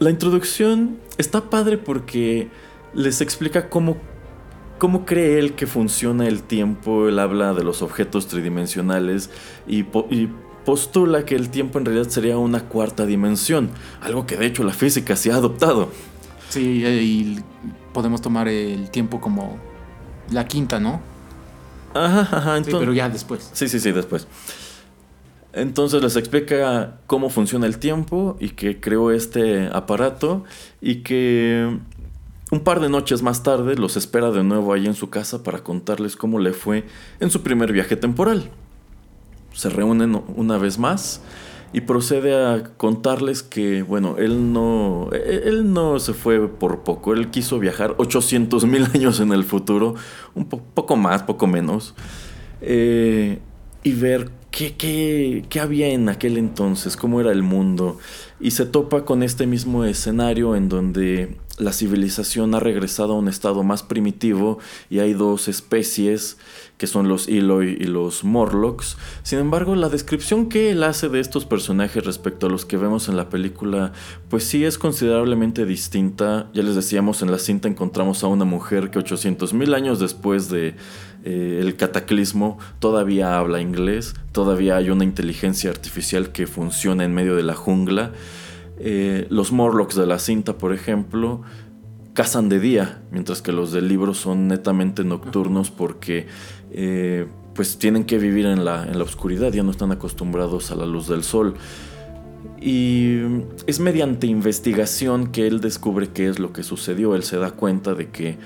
la 0.00 0.10
introducción 0.10 0.98
está 1.18 1.48
padre 1.48 1.78
porque 1.78 2.50
les 2.92 3.20
explica 3.20 3.68
cómo, 3.68 3.98
cómo 4.78 5.06
cree 5.06 5.38
él 5.38 5.52
que 5.52 5.68
funciona 5.68 6.26
el 6.26 6.42
tiempo. 6.42 7.08
Él 7.08 7.20
habla 7.20 7.54
de 7.54 7.62
los 7.62 7.82
objetos 7.82 8.26
tridimensionales 8.26 9.30
y, 9.68 9.84
postula 10.64 11.24
que 11.24 11.34
el 11.34 11.50
tiempo 11.50 11.78
en 11.78 11.84
realidad 11.84 12.08
sería 12.08 12.38
una 12.38 12.68
cuarta 12.68 13.06
dimensión, 13.06 13.70
algo 14.00 14.26
que 14.26 14.36
de 14.36 14.46
hecho 14.46 14.64
la 14.64 14.72
física 14.72 15.16
se 15.16 15.32
ha 15.32 15.36
adoptado. 15.36 15.90
Sí, 16.48 16.84
y 16.84 17.40
podemos 17.92 18.20
tomar 18.20 18.48
el 18.48 18.90
tiempo 18.90 19.20
como 19.20 19.58
la 20.30 20.46
quinta, 20.46 20.80
¿no? 20.80 21.00
Ajá, 21.94 22.20
ajá. 22.20 22.56
Entonces, 22.56 22.74
sí, 22.74 22.78
pero 22.78 22.92
ya 22.92 23.08
después. 23.08 23.50
Sí, 23.52 23.68
sí, 23.68 23.80
sí, 23.80 23.92
después. 23.92 24.26
Entonces 25.52 26.02
les 26.02 26.16
explica 26.16 27.00
cómo 27.06 27.28
funciona 27.28 27.66
el 27.66 27.78
tiempo 27.78 28.36
y 28.40 28.50
que 28.50 28.80
creó 28.80 29.10
este 29.10 29.68
aparato 29.72 30.44
y 30.80 31.02
que 31.02 31.78
un 32.50 32.60
par 32.60 32.80
de 32.80 32.88
noches 32.88 33.22
más 33.22 33.42
tarde 33.42 33.76
los 33.76 33.96
espera 33.96 34.30
de 34.30 34.44
nuevo 34.44 34.72
ahí 34.72 34.86
en 34.86 34.94
su 34.94 35.10
casa 35.10 35.42
para 35.42 35.62
contarles 35.62 36.16
cómo 36.16 36.38
le 36.38 36.52
fue 36.52 36.84
en 37.20 37.30
su 37.30 37.42
primer 37.42 37.72
viaje 37.72 37.96
temporal. 37.96 38.50
Se 39.54 39.68
reúnen 39.68 40.22
una 40.36 40.58
vez 40.58 40.78
más 40.78 41.20
y 41.72 41.82
procede 41.82 42.34
a 42.34 42.64
contarles 42.76 43.42
que, 43.42 43.82
bueno, 43.82 44.16
él 44.18 44.52
no, 44.52 45.08
e-, 45.12 45.42
él 45.46 45.72
no 45.72 45.98
se 45.98 46.12
fue 46.12 46.48
por 46.48 46.80
poco, 46.80 47.14
él 47.14 47.30
quiso 47.30 47.58
viajar 47.58 47.94
800 47.98 48.66
mil 48.66 48.84
años 48.94 49.20
en 49.20 49.32
el 49.32 49.44
futuro, 49.44 49.94
un 50.34 50.46
poco 50.46 50.96
más, 50.96 51.22
poco 51.22 51.46
menos, 51.46 51.94
eh, 52.60 53.40
y 53.82 53.92
ver 53.92 54.30
¿Qué, 54.52 54.76
qué, 55.48 55.60
había 55.60 55.88
en 55.88 56.10
aquel 56.10 56.36
entonces? 56.36 56.98
¿Cómo 56.98 57.22
era 57.22 57.32
el 57.32 57.42
mundo? 57.42 57.98
Y 58.38 58.50
se 58.50 58.66
topa 58.66 59.06
con 59.06 59.22
este 59.22 59.46
mismo 59.46 59.86
escenario 59.86 60.54
en 60.56 60.68
donde 60.68 61.38
la 61.56 61.72
civilización 61.72 62.54
ha 62.54 62.60
regresado 62.60 63.14
a 63.14 63.16
un 63.16 63.28
estado 63.28 63.62
más 63.62 63.82
primitivo 63.82 64.58
y 64.90 64.98
hay 64.98 65.14
dos 65.14 65.48
especies 65.48 66.36
que 66.82 66.88
son 66.88 67.06
los 67.06 67.28
Eloy 67.28 67.76
y 67.78 67.84
los 67.84 68.24
Morlocks. 68.24 68.96
Sin 69.22 69.38
embargo, 69.38 69.76
la 69.76 69.88
descripción 69.88 70.48
que 70.48 70.72
él 70.72 70.82
hace 70.82 71.08
de 71.08 71.20
estos 71.20 71.44
personajes 71.44 72.04
respecto 72.04 72.48
a 72.48 72.50
los 72.50 72.64
que 72.64 72.76
vemos 72.76 73.08
en 73.08 73.16
la 73.16 73.28
película, 73.28 73.92
pues 74.28 74.42
sí 74.42 74.64
es 74.64 74.78
considerablemente 74.78 75.64
distinta. 75.64 76.50
Ya 76.52 76.64
les 76.64 76.74
decíamos, 76.74 77.22
en 77.22 77.30
la 77.30 77.38
cinta 77.38 77.68
encontramos 77.68 78.24
a 78.24 78.26
una 78.26 78.44
mujer 78.44 78.90
que 78.90 78.98
800 78.98 79.54
mil 79.54 79.74
años 79.74 80.00
después 80.00 80.48
de 80.48 80.74
eh, 81.22 81.60
el 81.62 81.76
cataclismo 81.76 82.58
todavía 82.80 83.38
habla 83.38 83.60
inglés, 83.60 84.16
todavía 84.32 84.74
hay 84.74 84.90
una 84.90 85.04
inteligencia 85.04 85.70
artificial 85.70 86.32
que 86.32 86.48
funciona 86.48 87.04
en 87.04 87.14
medio 87.14 87.36
de 87.36 87.44
la 87.44 87.54
jungla. 87.54 88.10
Eh, 88.80 89.28
los 89.30 89.52
Morlocks 89.52 89.94
de 89.94 90.08
la 90.08 90.18
cinta, 90.18 90.58
por 90.58 90.74
ejemplo, 90.74 91.42
cazan 92.14 92.48
de 92.48 92.60
día, 92.60 93.02
mientras 93.10 93.42
que 93.42 93.52
los 93.52 93.72
del 93.72 93.88
libro 93.88 94.14
son 94.14 94.48
netamente 94.48 95.04
nocturnos 95.04 95.70
porque 95.70 96.26
eh, 96.70 97.26
pues 97.54 97.78
tienen 97.78 98.04
que 98.04 98.18
vivir 98.18 98.46
en 98.46 98.64
la, 98.64 98.84
en 98.84 98.98
la 98.98 99.04
oscuridad, 99.04 99.52
ya 99.52 99.62
no 99.62 99.70
están 99.70 99.92
acostumbrados 99.92 100.70
a 100.70 100.76
la 100.76 100.86
luz 100.86 101.08
del 101.08 101.22
sol. 101.22 101.54
Y 102.60 103.18
es 103.66 103.80
mediante 103.80 104.26
investigación 104.26 105.32
que 105.32 105.46
él 105.46 105.60
descubre 105.60 106.10
qué 106.10 106.28
es 106.28 106.38
lo 106.38 106.52
que 106.52 106.62
sucedió. 106.62 107.16
Él 107.16 107.24
se 107.24 107.36
da 107.36 107.50
cuenta 107.50 107.94
de 107.94 108.10
que 108.10 108.38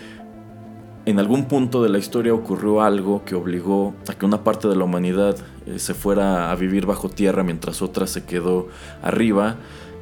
en 1.04 1.18
algún 1.18 1.46
punto 1.46 1.82
de 1.82 1.90
la 1.90 1.98
historia 1.98 2.32
ocurrió 2.32 2.80
algo 2.80 3.24
que 3.24 3.34
obligó 3.34 3.94
a 4.08 4.14
que 4.14 4.24
una 4.24 4.42
parte 4.42 4.68
de 4.68 4.76
la 4.76 4.84
humanidad 4.84 5.36
eh, 5.66 5.78
se 5.78 5.92
fuera 5.92 6.50
a 6.50 6.54
vivir 6.56 6.86
bajo 6.86 7.10
tierra 7.10 7.42
mientras 7.42 7.82
otra 7.82 8.06
se 8.06 8.24
quedó 8.24 8.68
arriba. 9.02 9.56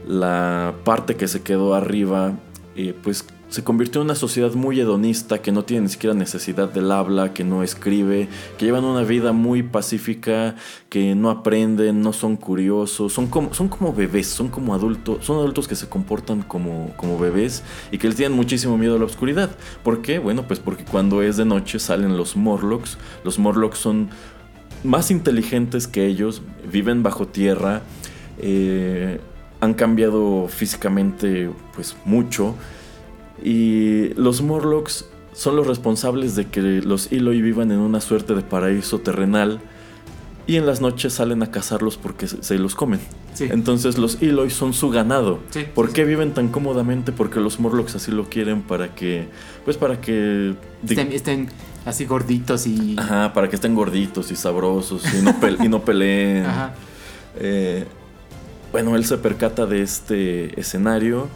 La 0.06 0.74
parte 0.84 1.16
que 1.16 1.26
se 1.26 1.42
quedó 1.42 1.74
arriba 1.74 2.34
eh, 2.76 2.94
pues 3.02 3.24
se 3.54 3.62
convirtió 3.62 4.00
en 4.00 4.06
una 4.06 4.16
sociedad 4.16 4.52
muy 4.54 4.80
hedonista 4.80 5.40
que 5.40 5.52
no 5.52 5.64
tiene 5.64 5.82
ni 5.82 5.88
siquiera 5.88 6.12
necesidad 6.12 6.72
del 6.72 6.90
habla, 6.90 7.32
que 7.32 7.44
no 7.44 7.62
escribe, 7.62 8.26
que 8.58 8.64
llevan 8.64 8.84
una 8.84 9.04
vida 9.04 9.30
muy 9.30 9.62
pacífica, 9.62 10.56
que 10.88 11.14
no 11.14 11.30
aprenden, 11.30 12.00
no 12.00 12.12
son 12.12 12.36
curiosos, 12.36 13.12
son 13.12 13.28
como, 13.28 13.54
son 13.54 13.68
como 13.68 13.92
bebés, 13.92 14.26
son 14.26 14.48
como 14.48 14.74
adultos, 14.74 15.24
son 15.24 15.38
adultos 15.38 15.68
que 15.68 15.76
se 15.76 15.88
comportan 15.88 16.42
como, 16.42 16.92
como 16.96 17.16
bebés 17.16 17.62
y 17.92 17.98
que 17.98 18.08
les 18.08 18.16
tienen 18.16 18.36
muchísimo 18.36 18.76
miedo 18.76 18.96
a 18.96 18.98
la 18.98 19.04
oscuridad. 19.04 19.50
¿Por 19.84 20.02
qué? 20.02 20.18
Bueno, 20.18 20.48
pues 20.48 20.58
porque 20.58 20.84
cuando 20.84 21.22
es 21.22 21.36
de 21.36 21.44
noche 21.44 21.78
salen 21.78 22.16
los 22.16 22.34
Morlocks. 22.36 22.98
Los 23.22 23.38
Morlocks 23.38 23.78
son 23.78 24.08
más 24.82 25.12
inteligentes 25.12 25.86
que 25.86 26.06
ellos, 26.06 26.42
viven 26.72 27.04
bajo 27.04 27.28
tierra, 27.28 27.82
eh, 28.38 29.20
han 29.60 29.74
cambiado 29.74 30.48
físicamente 30.48 31.50
pues 31.76 31.96
mucho 32.04 32.56
y 33.42 34.08
los 34.14 34.42
Morlocks 34.42 35.06
son 35.32 35.56
los 35.56 35.66
responsables 35.66 36.36
de 36.36 36.46
que 36.46 36.60
los 36.60 37.10
Eloy 37.12 37.42
vivan 37.42 37.72
en 37.72 37.78
una 37.78 38.00
suerte 38.00 38.34
de 38.34 38.42
paraíso 38.42 39.00
terrenal 39.00 39.60
y 40.46 40.56
en 40.56 40.66
las 40.66 40.80
noches 40.80 41.14
salen 41.14 41.42
a 41.42 41.50
cazarlos 41.50 41.96
porque 41.96 42.26
se, 42.28 42.58
los 42.58 42.74
comen. 42.74 43.00
Entonces 43.40 43.98
los 43.98 44.22
Eloy 44.22 44.50
son 44.50 44.74
su 44.74 44.90
ganado. 44.90 45.40
¿Por 45.74 45.92
qué 45.92 46.04
viven 46.04 46.34
tan 46.34 46.48
cómodamente? 46.48 47.12
Porque 47.12 47.40
los 47.40 47.58
Morlocks 47.58 47.96
así 47.96 48.12
lo 48.12 48.28
quieren 48.28 48.62
para 48.62 48.94
que, 48.94 49.26
pues 49.64 49.76
para 49.76 50.00
que 50.00 50.54
estén, 50.86 51.48
así 51.84 52.04
gorditos 52.04 52.66
y, 52.66 52.94
ajá, 52.98 53.32
para 53.32 53.48
que 53.48 53.56
estén 53.56 53.74
gorditos 53.74 54.30
y 54.30 54.36
sabrosos 54.36 55.02
y 55.14 55.22
no, 55.22 55.34
y 55.64 55.68
no 55.68 55.84
peleen. 55.84 56.46
Ajá. 56.46 56.74
Eh, 57.36 57.86
bueno, 58.70 58.96
él 58.96 59.04
se 59.04 59.18
percata 59.18 59.66
de 59.66 59.82
este 59.82 60.58
escenario 60.60 61.28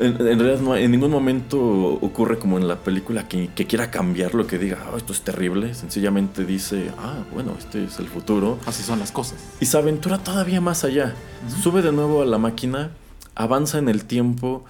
en, 0.00 0.18
realidad 0.18 0.60
no, 0.60 0.76
en 0.76 0.90
ningún 0.90 1.10
momento 1.10 1.58
ocurre 1.60 2.38
como 2.38 2.58
en 2.58 2.66
la 2.66 2.76
película 2.76 3.28
que, 3.28 3.48
quiera 3.48 3.90
cambiar 3.90 4.34
lo 4.34 4.46
que 4.46 4.58
diga, 4.58 4.78
ah, 4.86 4.96
esto 4.96 5.12
es 5.12 5.22
terrible. 5.22 5.74
Sencillamente 5.74 6.44
dice, 6.44 6.90
ah, 6.98 7.24
bueno, 7.32 7.54
este 7.58 7.84
es 7.84 7.98
el 7.98 8.08
futuro. 8.08 8.58
Así 8.66 8.82
son 8.82 8.98
las 8.98 9.12
cosas. 9.12 9.38
Y 9.60 9.66
se 9.66 9.76
aventura 9.76 10.18
todavía 10.18 10.60
más 10.60 10.84
allá. 10.84 11.14
Sube 11.62 11.82
de 11.82 11.92
nuevo 11.92 12.22
a 12.22 12.26
la 12.26 12.38
máquina, 12.38 12.90
avanza 13.34 13.78
en 13.78 13.88
el 13.88 14.04
tiempo 14.04 14.64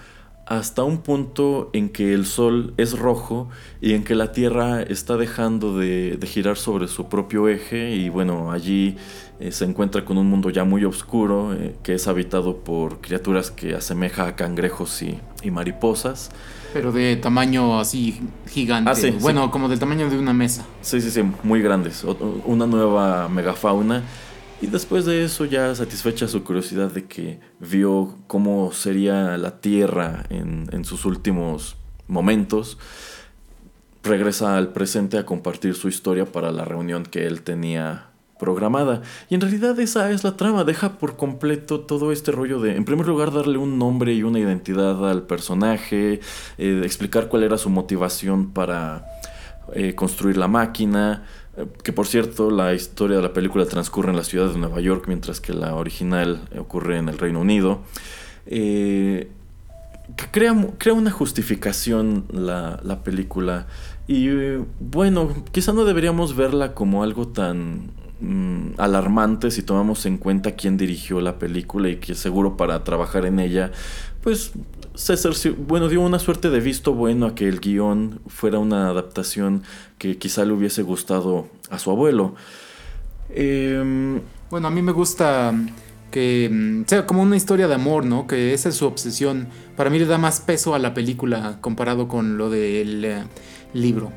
hasta 0.46 0.83
un 0.83 0.98
punto 0.98 1.70
en 1.72 1.88
que 1.88 2.14
el 2.14 2.26
sol 2.26 2.74
es 2.76 2.98
rojo 2.98 3.48
y 3.81 3.94
en 3.94 4.05
que 4.05 4.14
la 4.14 4.33
Tierra 4.33 4.83
está 4.83 5.16
dejando 5.16 5.78
de, 5.78 6.18
girar 6.24 6.57
sobre 6.57 6.88
su 6.88 7.09
propio 7.09 7.48
eje 7.48 7.94
y 7.94 8.09
bueno, 8.09 8.50
allí 8.50 8.96
eh, 9.38 9.52
se 9.52 9.64
encuentra 9.64 10.05
con 10.05 10.18
un 10.18 10.26
mundo 10.26 10.50
ya 10.50 10.64
muy 10.64 10.85
oscuro 10.85 11.55
eh, 11.55 11.76
que 11.83 11.94
es 11.94 12.09
habitado 12.09 12.57
por 12.59 13.00
criaturas 13.00 13.50
que 13.50 13.74
asemeja 13.74 14.26
a 14.26 14.37
cangrejos 14.37 15.02
y, 15.02 15.20
mariposas. 15.50 16.31
Pero 16.72 16.92
de 16.92 17.16
tamaño 17.16 17.78
así 17.78 18.20
gigante. 18.48 18.90
Ah, 18.90 19.18
bueno, 19.20 19.50
como 19.50 19.68
del 19.68 19.78
tamaño 19.78 20.09
de 20.09 20.18
una 20.18 20.33
mesa. 20.33 20.64
Sí, 20.81 21.00
sí, 21.00 21.11
sí, 21.11 21.22
muy 21.42 21.61
grandes. 21.61 22.05
Una 22.46 22.66
nueva 22.66 23.28
megafauna 23.28 24.02
y 24.62 24.68
después 24.68 25.05
de 25.05 25.25
eso, 25.25 25.44
ya 25.44 25.75
satisfecha 25.75 26.29
su 26.29 26.44
curiosidad 26.44 26.92
de 26.92 27.07
que 27.07 27.40
vio 27.59 28.16
cómo 28.29 28.70
sería 28.70 29.37
la 29.37 29.61
Tierra 29.61 30.25
en, 30.31 30.85
sus 30.85 31.05
últimos 31.05 31.77
momentos, 32.07 32.79
regresa 34.05 34.57
al 34.57 34.72
presente 34.72 35.18
a 35.18 35.27
compartir 35.27 35.75
su 35.75 35.88
historia 35.88 36.27
para 36.27 36.53
la 36.53 36.64
reunión 36.64 37.03
que 37.03 37.27
él 37.27 37.42
tenía 37.42 38.11
programada. 38.38 39.03
Y 39.29 39.35
en 39.35 39.40
realidad 39.40 39.81
esa 39.81 40.12
es 40.12 40.22
la 40.22 40.37
trama, 40.37 40.62
deja 40.62 40.96
por 40.96 41.16
completo 41.16 41.81
todo 41.81 42.12
este 42.12 42.31
rollo 42.31 42.61
de, 42.61 42.77
en 42.77 42.85
primer 42.85 43.09
lugar, 43.09 43.33
darle 43.33 43.59
un 43.59 43.81
nombre 43.81 44.14
y 44.14 44.22
una 44.22 44.38
identidad 44.38 45.11
al 45.11 45.27
personaje, 45.27 46.20
eh, 46.59 46.83
explicar 46.85 47.29
cuál 47.29 47.42
era 47.42 47.59
su 47.59 47.68
motivación 47.68 48.53
para 48.53 49.07
eh, 49.75 49.96
construir 49.96 50.37
la 50.37 50.46
máquina, 50.48 51.25
que 51.83 51.93
por 51.93 52.07
cierto, 52.07 52.51
la 52.51 52.73
historia 52.73 53.19
de 53.19 53.23
la 53.23 53.33
película 53.33 53.67
transcurre 53.67 54.11
en 54.11 54.17
la 54.17 54.25
ciudad 54.25 54.49
de 54.49 54.59
Nueva 54.59 54.81
York, 54.81 55.05
mientras 55.07 55.41
que 55.41 55.53
la 55.53 55.75
original 55.75 56.49
ocurre 56.59 56.99
en 56.99 57.09
el 57.09 57.19
Reino 57.19 57.41
Unido. 57.41 57.81
Eh, 58.47 59.29
crea, 60.31 60.55
crea, 60.79 60.95
una 60.95 61.11
justificación 61.11 62.25
la, 62.31 62.81
la 62.83 63.03
película. 63.03 63.67
Y 64.09 64.31
bueno, 64.81 65.29
quizá 65.53 65.73
no 65.73 65.85
deberíamos 65.85 66.37
verla 66.37 66.75
como 66.75 67.03
algo 67.03 67.29
tan 67.29 67.91
mm, 68.21 68.75
alarmante 68.79 69.51
si 69.51 69.62
tomamos 69.62 70.07
en 70.07 70.17
cuenta 70.17 70.53
quién 70.53 70.77
dirigió 70.77 71.21
la 71.21 71.38
película 71.38 71.91
y 71.91 71.97
que 71.97 72.15
seguro 72.15 72.57
para 72.57 72.83
trabajar 72.83 73.27
en 73.27 73.38
ella, 73.38 73.73
pues 74.23 74.53
César, 74.95 75.33
bueno, 75.59 75.89
dio 75.89 76.01
una 76.01 76.19
suerte 76.19 76.51
de 76.51 76.61
visto 76.61 76.93
bueno 76.93 77.27
a 77.27 77.35
que 77.35 77.49
el 77.49 77.61
guion 77.61 78.21
fuera 78.27 78.59
una 78.59 78.89
adaptación 78.89 79.63
que 79.99 80.19
quizá 80.19 80.45
le 80.45 80.53
hubiese 80.53 80.83
gustado 80.83 81.49
a 81.71 81.79
su 81.79 81.91
abuelo. 81.91 82.35
Em, 83.31 84.21
bueno, 84.51 84.69
a 84.69 84.71
mí 84.71 84.83
me 84.83 84.93
gusta 84.93 85.55
que 86.11 86.49
mm, 86.53 86.85
sea 86.87 87.07
como 87.07 87.23
una 87.23 87.37
historia 87.37 87.67
de 87.69 87.75
amor, 87.75 88.05
¿no? 88.05 88.27
Que 88.27 88.53
esa 88.53 88.69
es 88.69 88.77
su 88.77 88.87
obsesión. 88.87 89.49
Para 89.77 89.91
mí 89.91 89.99
le 89.99 90.07
da 90.07 90.19
más 90.19 90.41
peso 90.41 90.75
a 90.75 90.79
la 90.79 90.95
película 90.95 91.59
comparado 91.61 92.07
con 92.07 92.37
lo 92.37 92.51
del 92.51 93.05
eh, 93.05 93.25
libro. 93.73 94.13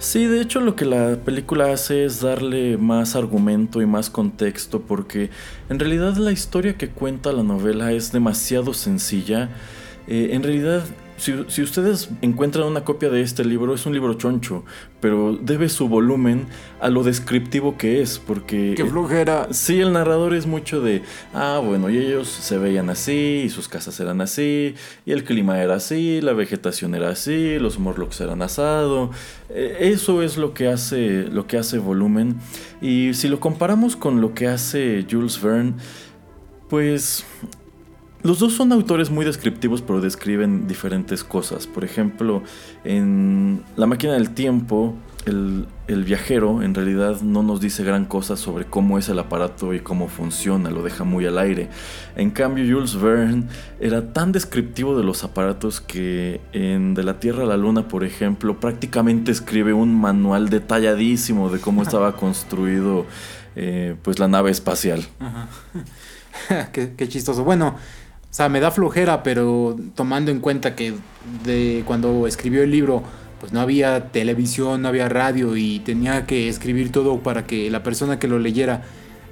Sí, 0.00 0.24
de 0.24 0.40
hecho 0.40 0.60
lo 0.60 0.76
que 0.76 0.86
la 0.86 1.16
película 1.26 1.70
hace 1.74 2.06
es 2.06 2.22
darle 2.22 2.78
más 2.78 3.16
argumento 3.16 3.82
y 3.82 3.86
más 3.86 4.08
contexto 4.08 4.80
porque 4.80 5.28
en 5.68 5.78
realidad 5.78 6.16
la 6.16 6.32
historia 6.32 6.78
que 6.78 6.88
cuenta 6.88 7.32
la 7.32 7.42
novela 7.42 7.92
es 7.92 8.10
demasiado 8.10 8.72
sencilla. 8.72 9.50
Eh, 10.08 10.30
en 10.32 10.42
realidad, 10.42 10.84
si, 11.20 11.62
ustedes 11.62 12.08
encuentran 12.22 12.66
una 12.66 12.82
copia 12.82 13.10
de 13.10 13.20
este 13.20 13.44
libro, 13.44 13.74
es 13.74 13.84
un 13.84 13.92
libro 13.92 14.14
choncho, 14.14 14.64
pero 15.00 15.38
debe 15.40 15.68
su 15.68 15.86
volumen 15.86 16.46
a 16.80 16.88
lo 16.88 17.02
descriptivo 17.02 17.76
que 17.76 18.00
es, 18.00 18.18
porque... 18.18 18.72
¡Qué 18.74 18.86
flojera! 18.86 19.48
sí, 19.50 19.80
el 19.80 19.92
narrador 19.92 20.34
es 20.34 20.46
mucho 20.46 20.80
de, 20.80 21.02
ah, 21.34 21.60
bueno, 21.62 21.90
y 21.90 21.98
ellos 21.98 22.26
se 22.28 22.56
veían 22.56 22.88
así, 22.88 23.42
y 23.44 23.50
sus 23.50 23.68
casas 23.68 24.00
eran 24.00 24.22
así, 24.22 24.74
y 25.04 25.12
el 25.12 25.24
clima 25.24 25.62
era 25.62 25.74
así, 25.74 26.22
la 26.22 26.32
vegetación 26.32 26.94
era 26.94 27.10
así, 27.10 27.58
los 27.58 27.78
morlocks 27.78 28.20
eran 28.22 28.40
asado. 28.40 29.10
Eh, 29.50 29.90
eso 29.92 30.22
es 30.22 30.38
lo 30.38 30.54
que 30.54 30.68
hace, 30.68 31.24
lo 31.30 31.46
que 31.46 31.58
hace 31.58 31.78
volumen. 31.78 32.40
Y 32.80 33.12
si 33.12 33.28
lo 33.28 33.40
comparamos 33.40 33.94
con 33.94 34.22
lo 34.22 34.32
que 34.32 34.46
hace 34.46 35.06
Jules 35.10 35.42
Verne, 35.42 35.74
pues 36.70 37.26
los 38.22 38.38
dos 38.38 38.52
son 38.52 38.72
autores 38.72 39.10
muy 39.10 39.24
descriptivos, 39.24 39.80
pero 39.80 40.00
describen 40.00 40.66
diferentes 40.68 41.24
cosas. 41.24 41.66
Por 41.66 41.84
ejemplo, 41.84 42.42
en 42.84 43.62
La 43.76 43.86
máquina 43.86 44.12
del 44.12 44.30
tiempo, 44.30 44.94
el, 45.26 45.66
viajero 46.04 46.62
en 46.62 46.74
realidad 46.74 47.20
no 47.20 47.42
nos 47.42 47.60
dice 47.60 47.84
gran 47.84 48.04
cosa 48.04 48.36
sobre 48.36 48.64
cómo 48.64 48.98
es 48.98 49.08
el 49.08 49.18
aparato 49.18 49.74
y 49.74 49.80
cómo 49.80 50.08
funciona, 50.08 50.70
lo 50.70 50.82
deja 50.82 51.04
muy 51.04 51.26
al 51.26 51.38
aire. 51.38 51.68
En 52.16 52.30
cambio, 52.30 52.64
Jules 52.64 53.00
Verne 53.00 53.44
era 53.80 54.12
tan 54.12 54.32
descriptivo 54.32 54.96
de 54.96 55.04
los 55.04 55.24
aparatos 55.24 55.80
que 55.80 56.40
en 56.52 56.94
De 56.94 57.02
la 57.02 57.20
Tierra 57.20 57.44
a 57.44 57.46
la 57.46 57.56
Luna, 57.56 57.88
por 57.88 58.04
ejemplo, 58.04 58.60
prácticamente 58.60 59.30
escribe 59.32 59.72
un 59.72 59.98
manual 59.98 60.48
detalladísimo 60.48 61.50
de 61.50 61.58
cómo 61.58 61.82
estaba 61.82 62.16
construido 62.16 63.06
eh, 63.56 63.96
pues 64.02 64.18
la 64.18 64.28
nave 64.28 64.50
espacial. 64.50 65.04
qué, 66.72 66.94
qué 66.96 67.08
chistoso. 67.08 67.44
Bueno, 67.44 67.76
o 68.30 68.32
sea, 68.32 68.48
me 68.48 68.60
da 68.60 68.70
flojera, 68.70 69.24
pero 69.24 69.76
tomando 69.96 70.30
en 70.30 70.38
cuenta 70.38 70.76
que 70.76 70.94
de 71.44 71.82
cuando 71.84 72.28
escribió 72.28 72.62
el 72.62 72.70
libro, 72.70 73.02
pues 73.40 73.52
no 73.52 73.60
había 73.60 74.12
televisión, 74.12 74.82
no 74.82 74.88
había 74.88 75.08
radio 75.08 75.56
y 75.56 75.80
tenía 75.80 76.26
que 76.26 76.48
escribir 76.48 76.92
todo 76.92 77.18
para 77.18 77.46
que 77.46 77.70
la 77.70 77.82
persona 77.82 78.20
que 78.20 78.28
lo 78.28 78.38
leyera 78.38 78.82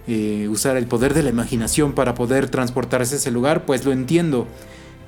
eh, 0.08 0.48
usara 0.50 0.80
el 0.80 0.86
poder 0.86 1.14
de 1.14 1.22
la 1.22 1.30
imaginación 1.30 1.92
para 1.92 2.14
poder 2.14 2.48
transportarse 2.48 3.14
a 3.14 3.18
ese 3.18 3.30
lugar, 3.30 3.66
pues 3.66 3.84
lo 3.84 3.92
entiendo. 3.92 4.48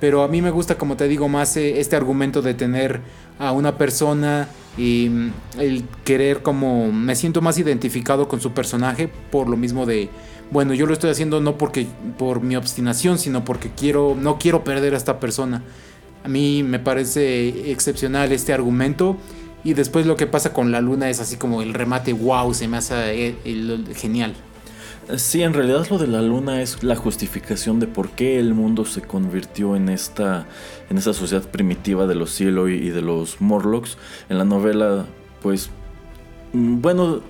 Pero 0.01 0.23
a 0.23 0.29
mí 0.29 0.41
me 0.41 0.51
gusta, 0.51 0.77
como 0.77 0.97
te 0.97 1.07
digo, 1.09 1.29
más 1.29 1.57
eh, 1.57 1.81
este 1.81 1.95
argumento 1.95 2.43
de 2.43 2.55
tener 2.55 3.01
a 3.39 3.53
una 3.53 3.77
persona 3.77 4.49
y 4.77 5.09
mm, 5.11 5.33
el 5.59 5.85
querer 6.05 6.43
como 6.43 6.91
me 6.91 7.15
siento 7.15 7.41
más 7.41 7.59
identificado 7.59 8.29
con 8.29 8.41
su 8.41 8.53
personaje 8.53 9.09
por 9.09 9.49
lo 9.49 9.57
mismo 9.57 9.87
de 9.87 10.09
bueno, 10.51 10.75
yo 10.75 10.87
lo 10.87 10.93
estoy 10.93 11.11
haciendo 11.11 11.41
no 11.41 11.57
porque 11.57 11.87
por 12.19 12.41
mi 12.43 12.57
obstinación, 12.57 13.19
sino 13.19 13.45
porque 13.45 13.71
quiero 13.71 14.17
no 14.21 14.39
quiero 14.39 14.65
perder 14.65 14.95
a 14.95 14.97
esta 14.97 15.21
persona. 15.21 15.63
A 16.25 16.29
mí 16.29 16.63
me 16.63 16.79
parece 16.79 17.71
excepcional 17.71 18.33
este 18.33 18.53
argumento 18.53 19.17
y 19.63 19.75
después 19.75 20.07
lo 20.07 20.17
que 20.17 20.27
pasa 20.27 20.53
con 20.53 20.73
la 20.73 20.81
luna 20.81 21.09
es 21.09 21.21
así 21.21 21.37
como 21.37 21.63
el 21.63 21.73
remate 21.73 22.13
wow, 22.13 22.53
se 22.53 22.67
me 22.67 22.79
hace 22.79 23.29
eh, 23.45 23.85
genial. 23.95 24.35
Sí, 25.17 25.43
en 25.43 25.55
realidad 25.55 25.87
lo 25.91 25.99
de 25.99 26.07
la 26.07 26.23
luna 26.23 26.63
es 26.63 26.83
la 26.83 26.95
justificación 26.95 27.81
de 27.81 27.87
por 27.87 28.11
qué 28.11 28.39
el 28.39 28.55
mundo 28.55 28.85
se 28.85 29.03
convirtió 29.03 29.75
en 29.75 29.89
esta, 29.89 30.47
en 30.89 30.99
esta 30.99 31.13
sociedad 31.13 31.49
primitiva 31.51 32.07
de 32.07 32.15
los 32.15 32.31
cielos 32.31 32.71
y 32.71 32.91
de 32.91 33.03
los 33.03 33.41
Morlocks. 33.41 33.97
En 34.29 34.39
la 34.39 34.45
novela, 34.45 35.07
pues, 35.43 35.71
mm, 36.53 36.81
bueno, 36.81 37.21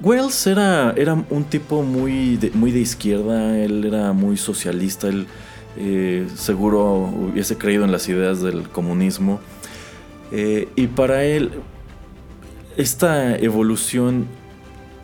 Wells 0.00 0.46
era, 0.46 0.94
era 0.96 1.14
un 1.14 1.44
tipo 1.44 1.82
muy 1.82 2.36
de, 2.36 2.50
muy 2.52 2.70
de 2.70 2.80
izquierda, 2.80 3.58
él 3.58 3.84
era 3.84 4.12
muy 4.12 4.36
socialista, 4.36 5.08
él 5.08 5.26
eh, 5.76 6.26
seguro 6.34 6.82
hubiese 6.94 7.56
creído 7.56 7.84
en 7.84 7.92
las 7.92 8.08
ideas 8.08 8.40
del 8.42 8.68
comunismo. 8.68 9.40
Eh, 10.30 10.68
y 10.76 10.86
para 10.86 11.24
él, 11.24 11.50
esta 12.76 13.36
evolución 13.36 14.26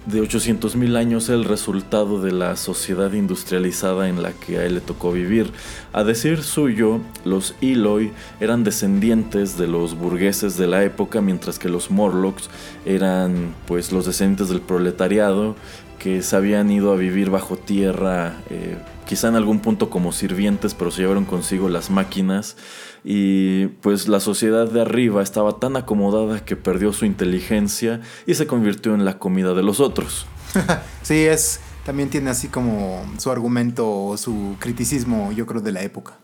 de 0.08 0.22
800.000 0.22 0.96
años 0.96 1.28
el 1.28 1.44
resultado 1.44 2.22
de 2.22 2.32
la 2.32 2.56
sociedad 2.56 3.12
industrializada 3.12 4.08
en 4.08 4.22
la 4.22 4.32
que 4.32 4.58
a 4.58 4.64
él 4.64 4.76
le 4.76 4.80
tocó 4.80 5.12
vivir. 5.12 5.52
A 5.92 6.02
decir 6.02 6.42
suyo, 6.42 7.00
los 7.24 7.54
Eloy 7.60 8.12
eran 8.40 8.64
descendientes 8.64 9.58
de 9.58 9.66
los 9.66 9.96
burgueses 9.96 10.56
de 10.56 10.66
la 10.66 10.82
época, 10.82 11.20
mientras 11.20 11.58
que 11.58 11.68
los 11.68 11.90
Morlocks 11.90 12.48
eran 12.86 13.54
pues 13.66 13.92
los 13.92 14.06
descendientes 14.06 14.48
del 14.48 14.62
proletariado 14.62 15.56
que 15.98 16.22
se 16.22 16.36
habían 16.36 16.70
ido 16.70 16.92
a 16.92 16.96
vivir 16.96 17.28
bajo 17.28 17.56
tierra, 17.56 18.38
eh, 18.48 18.78
quizá 19.06 19.28
en 19.28 19.34
algún 19.34 19.60
punto 19.60 19.90
como 19.90 20.12
sirvientes, 20.12 20.72
pero 20.72 20.90
se 20.90 21.02
llevaron 21.02 21.26
consigo 21.26 21.68
las 21.68 21.90
máquinas 21.90 22.56
y 23.04 23.66
pues 23.66 24.08
la 24.08 24.20
sociedad 24.20 24.70
de 24.70 24.82
arriba 24.82 25.22
estaba 25.22 25.58
tan 25.58 25.76
acomodada 25.76 26.44
que 26.44 26.56
perdió 26.56 26.92
su 26.92 27.04
inteligencia 27.04 28.00
y 28.26 28.34
se 28.34 28.46
convirtió 28.46 28.94
en 28.94 29.04
la 29.04 29.18
comida 29.18 29.54
de 29.54 29.62
los 29.62 29.80
otros. 29.80 30.26
sí, 31.02 31.24
es 31.24 31.60
también 31.88 32.10
tiene 32.10 32.28
así 32.28 32.48
como 32.48 33.02
su 33.16 33.30
argumento 33.30 33.90
o 33.90 34.18
su 34.18 34.56
criticismo, 34.58 35.32
yo 35.32 35.46
creo, 35.46 35.62
de 35.62 35.72
la 35.72 35.82
época. 35.82 36.18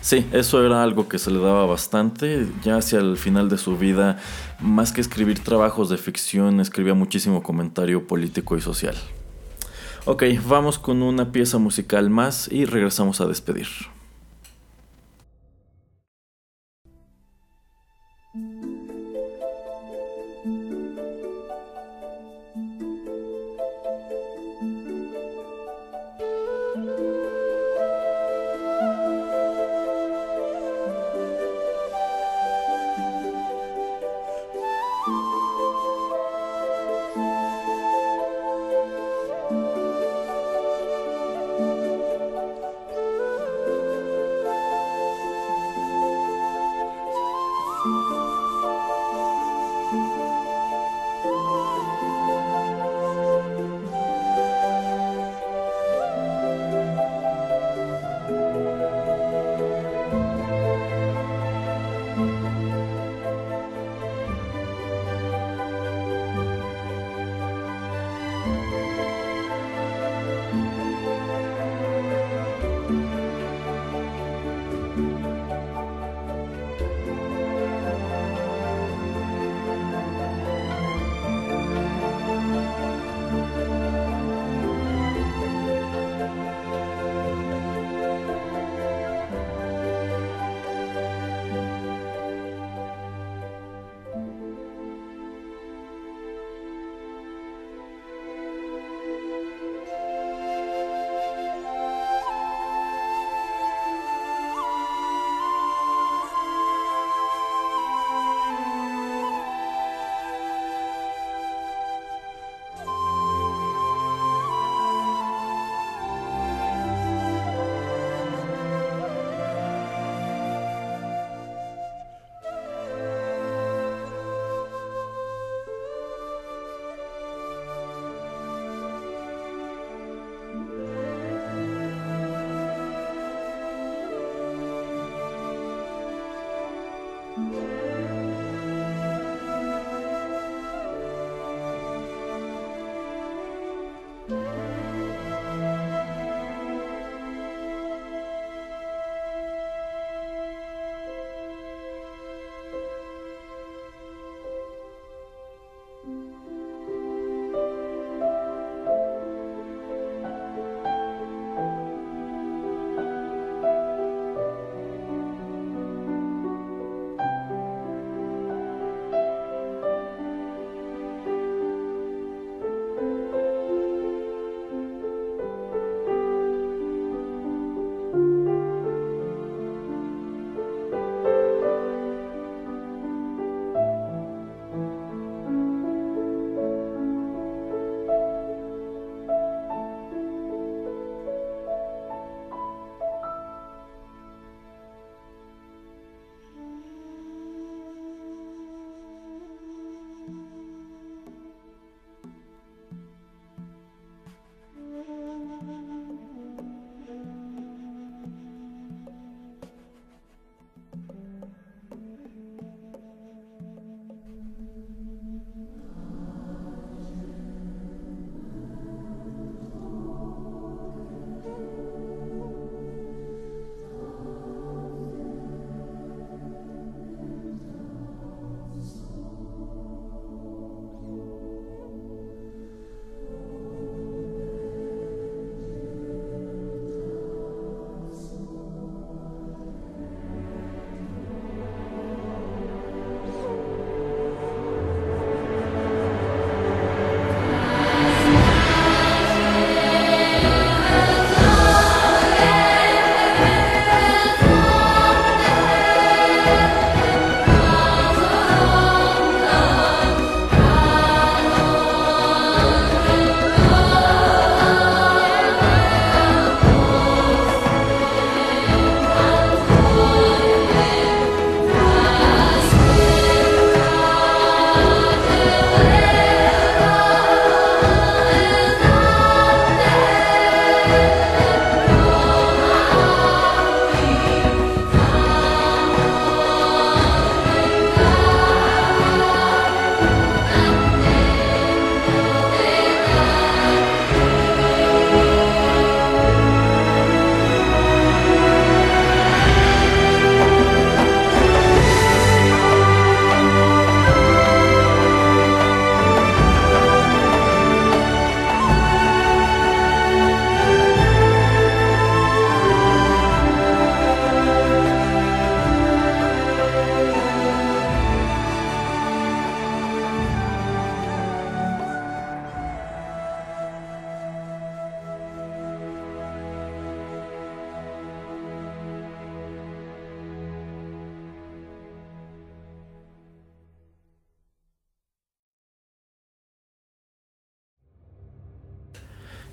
Sí, 0.00 0.26
eso 0.32 0.64
era 0.64 0.82
algo 0.82 1.06
que 1.06 1.18
se 1.18 1.30
le 1.30 1.38
daba 1.38 1.66
bastante. 1.66 2.46
Ya 2.62 2.78
hacia 2.78 3.00
el 3.00 3.18
final 3.18 3.50
de 3.50 3.58
su 3.58 3.76
vida, 3.76 4.18
más 4.58 4.92
que 4.92 5.02
escribir 5.02 5.40
trabajos 5.40 5.90
de 5.90 5.98
ficción, 5.98 6.60
escribía 6.60 6.94
muchísimo 6.94 7.42
comentario 7.42 8.06
político 8.06 8.56
y 8.56 8.62
social. 8.62 8.96
Ok, 10.06 10.22
vamos 10.46 10.78
con 10.78 11.02
una 11.02 11.30
pieza 11.30 11.58
musical 11.58 12.08
más 12.08 12.48
y 12.50 12.64
regresamos 12.64 13.20
a 13.20 13.26
despedir. 13.26 13.66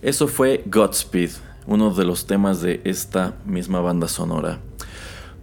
Eso 0.04 0.28
fue 0.28 0.66
Godspeed, 0.66 1.30
uno 1.66 1.94
de 1.94 2.04
los 2.04 2.28
temas 2.28 2.62
de 2.62 2.82
esta 2.84 3.36
misma 3.46 3.80
banda 3.80 4.10
sonora. 4.10 4.60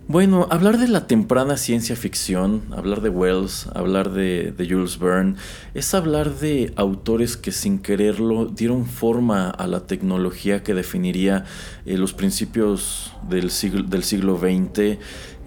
Bueno, 0.07 0.49
hablar 0.51 0.77
de 0.77 0.87
la 0.87 1.07
temprana 1.07 1.57
ciencia 1.57 1.97
ficción, 1.97 2.65
hablar 2.71 3.01
de 3.01 3.09
Wells, 3.09 3.69
hablar 3.75 4.11
de, 4.11 4.53
Jules 4.59 4.99
Verne, 4.99 5.37
es 5.73 5.95
hablar 5.95 6.35
de 6.41 6.75
autores 6.77 7.39
que 7.39 7.53
sin 7.53 7.79
quererlo 7.79 8.45
dieron 8.45 8.85
forma 8.85 9.49
a 9.49 9.67
la 9.67 9.87
tecnología 9.87 10.63
que 10.63 10.75
definiría 10.75 11.47
eh, 11.87 11.97
los 11.97 12.13
principios 12.13 13.13
del 13.31 13.51
siglo, 13.51 13.83
del 13.85 14.05
siglo 14.05 14.37
XX. 14.37 14.99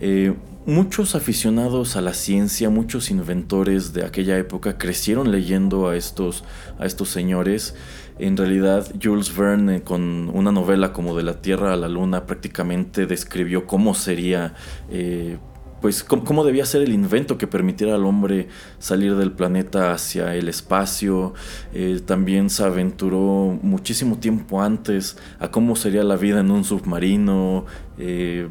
Eh, 0.02 0.34
muchos 0.66 1.14
aficionados 1.14 1.96
a 1.98 2.02
la 2.02 2.16
ciencia, 2.16 2.72
muchos 2.72 3.12
inventores 3.12 3.94
de 3.94 4.06
aquella 4.06 4.40
época 4.40 4.80
crecieron 4.80 5.32
leyendo 5.32 5.88
a 5.88 5.98
estos, 5.98 6.44
a 6.80 6.88
estos 6.88 7.10
señores. 7.10 7.76
En 8.20 8.38
realidad, 8.38 8.88
Jules 9.02 9.36
Verne, 9.36 9.82
con 9.82 10.30
una 10.34 10.52
novela 10.52 10.94
como 10.94 11.16
De 11.16 11.24
la 11.24 11.42
Tierra 11.42 11.74
a 11.74 11.76
la 11.76 11.90
Luna, 11.90 12.26
prácticamente 12.26 13.08
describió 13.08 13.66
cómo 13.66 13.96
sería, 13.96 14.54
eh, 14.92 15.38
pues, 15.82 16.04
cómo, 16.04 16.44
debía 16.44 16.66
ser 16.66 16.84
el 16.84 16.94
invento 16.94 17.38
que 17.38 17.48
permitiera 17.48 17.96
al 17.96 18.06
hombre 18.06 18.50
salir 18.78 19.16
del 19.16 19.32
planeta 19.32 19.92
hacia 19.92 20.36
el 20.36 20.48
espacio. 20.48 21.34
Eh, 21.74 22.02
también 22.06 22.50
se 22.50 22.64
aventuró 22.64 23.58
muchísimo 23.62 24.20
tiempo 24.20 24.62
antes 24.62 25.18
a 25.40 25.50
cómo 25.50 25.76
sería 25.76 26.04
la 26.04 26.16
vida 26.16 26.40
en 26.42 26.52
un 26.52 26.64
submarino. 26.64 27.66
Eh, 27.98 28.48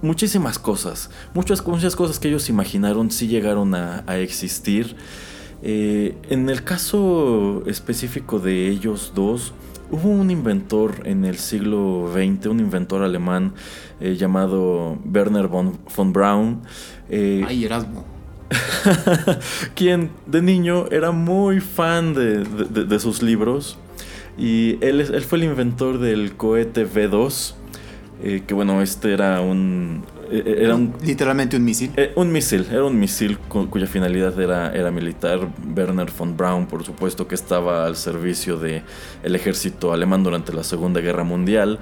muchísimas 0.00 0.60
cosas, 0.60 1.10
muchas, 1.34 1.66
muchas 1.66 1.96
cosas 1.96 2.20
que 2.20 2.28
ellos 2.28 2.48
imaginaron 2.48 3.10
sí 3.10 3.26
llegaron 3.26 3.74
a 3.74 4.04
existir. 4.18 4.96
Eh, 5.68 6.14
en 6.30 6.48
el 6.48 6.62
caso 6.62 7.64
específico 7.66 8.38
de 8.38 8.68
ellos 8.68 9.10
dos, 9.16 9.52
hubo 9.90 10.10
un 10.10 10.30
inventor 10.30 11.02
en 11.02 11.24
el 11.24 11.38
siglo 11.38 12.08
XX, 12.12 12.46
un 12.46 12.60
inventor 12.60 13.02
alemán 13.02 13.52
eh, 13.98 14.14
llamado 14.14 14.96
Werner 15.12 15.48
von, 15.48 15.76
Braun. 16.12 16.62
Eh, 17.10 17.44
Ay, 17.48 17.64
Erasmo. 17.64 18.04
quien 19.74 20.10
de 20.26 20.40
niño 20.40 20.86
era 20.92 21.10
muy 21.10 21.58
fan 21.58 22.14
de, 22.14 23.00
sus 23.00 23.20
libros. 23.20 23.76
Y 24.38 24.78
él, 24.84 25.00
él, 25.00 25.22
fue 25.22 25.38
el 25.38 25.44
inventor 25.46 25.98
del 25.98 26.36
cohete 26.36 26.86
V2. 26.86 27.54
que 28.46 28.54
bueno, 28.54 28.82
este 28.82 29.12
era 29.12 29.40
un, 29.40 30.04
era 30.30 30.74
un, 30.74 30.94
Literalmente 31.02 31.56
un 31.56 31.64
misil. 31.64 31.90
Eh, 31.96 32.12
un 32.16 32.32
misil, 32.32 32.66
era 32.70 32.84
un 32.84 32.98
misil 32.98 33.38
cuya 33.38 33.86
finalidad 33.86 34.38
era, 34.40 34.72
era 34.74 34.90
militar. 34.90 35.48
Werner 35.74 36.10
von 36.16 36.36
Braun, 36.36 36.66
por 36.66 36.84
supuesto, 36.84 37.26
que 37.26 37.34
estaba 37.34 37.86
al 37.86 37.96
servicio 37.96 38.58
del 38.58 38.82
el 39.22 39.34
ejército 39.34 39.92
alemán 39.92 40.22
durante 40.22 40.52
la 40.52 40.64
Segunda 40.64 41.00
Guerra 41.00 41.24
Mundial. 41.24 41.78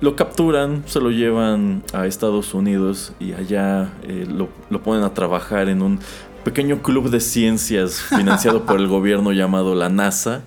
Lo 0.00 0.16
capturan, 0.16 0.82
se 0.86 1.00
lo 1.00 1.10
llevan 1.10 1.82
a 1.92 2.06
Estados 2.06 2.54
Unidos 2.54 3.12
y 3.20 3.34
allá 3.34 3.92
eh, 4.02 4.26
lo, 4.26 4.48
lo 4.70 4.82
ponen 4.82 5.04
a 5.04 5.12
trabajar 5.12 5.68
en 5.68 5.82
un 5.82 6.00
pequeño 6.42 6.82
club 6.82 7.10
de 7.10 7.20
ciencias 7.20 8.00
financiado 8.00 8.64
por 8.64 8.80
el 8.80 8.86
gobierno 8.88 9.32
llamado 9.32 9.74
la 9.74 9.90
NASA. 9.90 10.42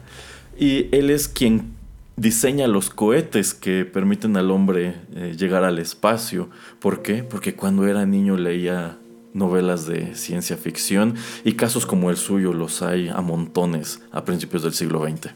Y 0.58 0.88
él 0.96 1.10
es 1.10 1.28
quien 1.28 1.73
diseña 2.16 2.68
los 2.68 2.90
cohetes 2.90 3.54
que 3.54 3.86
permiten 3.86 4.38
al 4.38 4.52
hombre 4.52 4.96
eh, 5.16 5.36
llegar 5.38 5.64
al 5.64 5.80
espacio. 5.80 6.50
¿Por 6.80 7.02
qué? 7.02 7.24
Porque 7.24 7.56
cuando 7.56 7.88
era 7.88 8.06
niño 8.06 8.38
leía 8.38 8.98
novelas 9.34 9.88
de 9.88 10.16
ciencia 10.16 10.58
ficción 10.58 11.16
y 11.44 11.54
casos 11.54 11.86
como 11.86 12.10
el 12.10 12.18
suyo 12.18 12.54
los 12.54 12.82
hay 12.82 13.10
a 13.10 13.22
montones 13.22 14.00
a 14.12 14.24
principios 14.26 14.64
del 14.64 14.74
siglo 14.74 15.04
XX. 15.08 15.32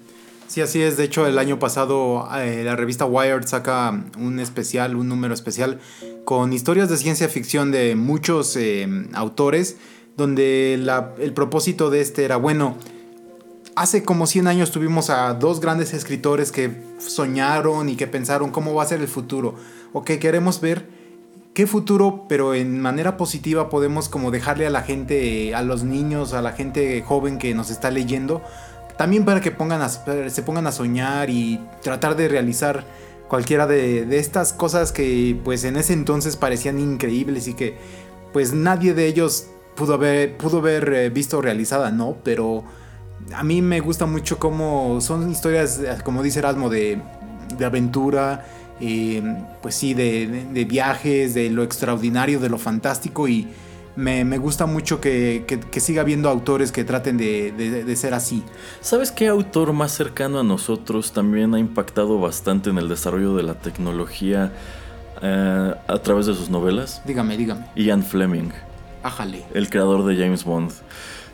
Sí, 0.48 0.62
así 0.62 0.82
es. 0.82 0.96
De 0.96 1.04
hecho, 1.04 1.28
el 1.28 1.40
año 1.40 1.60
pasado 1.60 2.28
eh, 2.38 2.64
la 2.64 2.76
revista 2.76 3.06
Wired 3.06 3.46
saca 3.46 4.06
un 4.18 4.40
especial, 4.40 4.96
un 4.96 5.10
número 5.10 5.34
especial, 5.34 5.80
con 6.24 6.54
historias 6.54 6.90
de 6.90 6.98
ciencia 6.98 7.28
ficción 7.28 7.72
de 7.72 7.96
muchos 7.96 8.56
eh, 8.56 8.88
autores, 9.14 9.78
donde 10.16 10.74
el 10.74 11.34
propósito 11.34 11.90
de 11.90 12.02
este 12.02 12.24
era, 12.24 12.38
bueno, 12.38 12.78
hace 13.78 14.04
como 14.04 14.26
100 14.26 14.48
años 14.48 14.72
tuvimos 14.72 15.12
a 15.12 15.36
dos 15.36 15.62
grandes 15.62 15.94
escritores 15.94 16.52
que 16.52 16.72
soñaron 16.98 17.90
y 17.90 17.96
que 17.96 18.08
pensaron 18.08 18.50
cómo 18.50 18.74
va 18.74 18.84
a 18.84 18.88
ser 18.88 19.02
el 19.02 19.08
futuro. 19.08 19.54
O 19.94 20.04
que 20.04 20.18
queremos 20.18 20.60
ver 20.60 20.90
qué 21.54 21.68
futuro, 21.68 22.26
pero 22.28 22.56
en 22.56 22.82
manera 22.82 23.18
positiva 23.18 23.70
podemos 23.70 24.10
como 24.10 24.32
dejarle 24.32 24.66
a 24.66 24.72
la 24.72 24.82
gente, 24.82 25.54
a 25.54 25.62
los 25.62 25.84
niños, 25.84 26.34
a 26.34 26.42
la 26.42 26.54
gente 26.54 27.04
joven 27.04 27.38
que 27.38 27.54
nos 27.54 27.70
está 27.70 27.92
leyendo, 27.92 28.42
también 28.98 29.26
para 29.26 29.42
que 29.42 29.52
pongan 29.52 29.88
se 29.90 30.42
pongan 30.42 30.66
a 30.66 30.72
soñar 30.72 31.30
y 31.30 31.60
tratar 31.84 32.16
de 32.16 32.28
realizar 32.28 32.84
cualquiera 33.28 33.68
de, 33.68 34.06
de 34.06 34.18
estas 34.18 34.54
cosas 34.54 34.92
que 34.92 35.40
pues 35.44 35.64
en 35.66 35.78
ese 35.78 35.94
entonces 35.94 36.36
parecían 36.36 36.80
increíbles 36.80 37.48
y 37.48 37.54
que 37.54 37.78
pues 38.34 38.54
nadie 38.54 38.96
de 38.96 39.06
ellos 39.06 39.48
pudo 39.76 39.94
haber, 39.94 40.36
pudo 40.36 40.58
haber 40.58 40.92
eh, 40.94 41.10
visto 41.12 41.42
realizada, 41.42 41.92
¿no? 41.92 42.18
Pero 42.24 42.64
a 43.34 43.44
mí 43.44 43.62
me 43.62 43.80
gusta 43.80 44.06
mucho 44.06 44.40
cómo 44.40 45.00
son 45.02 45.30
historias, 45.30 45.82
como 46.04 46.24
dice 46.24 46.40
Erasmo, 46.40 46.70
de, 46.70 47.02
aventura, 47.64 48.46
eh, 48.80 49.22
pues 49.62 49.76
sí, 49.76 49.94
de, 49.94 50.66
viajes, 50.68 51.34
de 51.34 51.50
lo 51.50 51.64
extraordinario, 51.64 52.40
de 52.40 52.50
lo 52.50 52.58
fantástico 52.58 53.28
y 53.28 53.48
me, 53.96 54.38
gusta 54.38 54.68
mucho 54.68 55.02
que, 55.02 55.60
siga 55.78 56.02
habiendo 56.02 56.30
autores 56.30 56.72
que 56.72 56.84
traten 56.84 57.18
de, 57.18 57.96
ser 57.96 58.14
así. 58.14 58.44
¿Sabes 58.82 59.12
qué 59.12 59.28
autor 59.28 59.74
más 59.74 59.92
cercano 59.92 60.40
a 60.40 60.44
nosotros 60.44 61.12
también 61.12 61.54
ha 61.56 61.60
impactado 61.60 62.20
bastante 62.20 62.70
en 62.70 62.78
el 62.78 62.88
desarrollo 62.88 63.36
de 63.36 63.44
la 63.44 63.56
tecnología 63.56 64.54
eh, 65.22 65.74
a 65.88 65.98
través 66.00 66.28
de 66.28 66.36
sus 66.36 66.50
novelas? 66.50 67.02
Dígame, 67.06 67.36
dígame. 67.38 67.66
Ian 67.76 68.04
Fleming. 68.04 68.52
Ájale. 69.04 69.46
El 69.54 69.70
creador 69.70 70.06
de 70.06 70.16
James 70.16 70.44
Bond. 70.44 70.72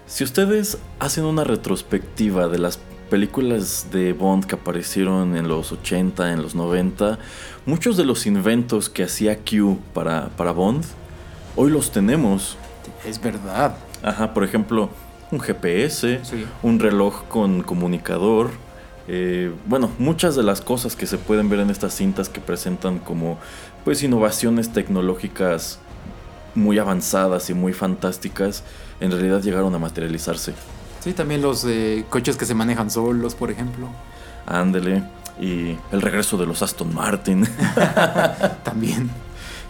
Si 0.06 0.24
ustedes 0.24 0.78
hacen 0.99 1.24
una 1.24 1.43
retrospectiva 1.45 2.47
de 2.47 2.60
las 2.60 2.78
películas 3.10 3.88
de 3.91 4.12
Bond 4.14 4.45
que 4.45 4.56
aparecieron 4.56 5.38
en 5.38 5.47
los 5.47 5.72
80, 5.72 6.34
en 6.34 6.41
los 6.41 6.56
90, 6.56 7.20
muchos 7.66 7.95
de 7.95 8.04
los 8.04 8.26
inventos 8.26 8.89
que 8.89 9.04
hacía 9.04 9.38
Q 9.38 9.80
para, 9.93 10.30
para 10.30 10.51
Bond, 10.51 10.84
hoy 11.56 11.72
los 11.72 11.91
tenemos. 11.91 12.58
Es 13.06 13.22
verdad. 13.22 13.78
Ajá, 14.04 14.34
por 14.34 14.43
ejemplo, 14.43 14.89
un 15.32 15.39
GPS, 15.39 16.20
un 16.62 16.80
reloj 16.80 17.24
con 17.30 17.64
comunicador. 17.64 18.51
Eh, 19.08 19.54
bueno, 19.66 19.89
muchas 19.99 20.36
de 20.36 20.43
las 20.43 20.60
cosas 20.60 20.97
que 20.97 21.08
se 21.08 21.18
pueden 21.18 21.49
ver 21.49 21.60
en 21.60 21.70
estas 21.70 21.93
cintas 21.93 22.28
que 22.28 22.41
presentan 22.41 22.99
como 22.99 23.38
pues 23.86 24.04
innovaciones 24.04 24.74
tecnológicas 24.74 25.80
muy 26.56 26.78
avanzadas 26.78 27.49
y 27.49 27.54
muy 27.54 27.74
fantásticas, 27.74 28.64
en 29.04 29.12
realidad 29.12 29.41
llegaron 29.41 29.76
a 29.76 29.80
materializarse. 29.80 30.54
Sí, 31.01 31.12
también 31.12 31.41
los 31.41 31.66
eh, 31.66 32.06
coches 32.10 32.38
que 32.38 32.45
se 32.45 32.54
manejan 32.54 32.89
solos, 32.89 33.36
por 33.36 33.51
ejemplo. 33.51 33.89
Ándele. 34.45 35.04
Y 35.41 35.78
el 35.91 36.01
regreso 36.01 36.38
de 36.38 36.45
los 36.45 36.62
Aston 36.62 36.93
Martin. 36.93 37.45
también. 38.64 39.12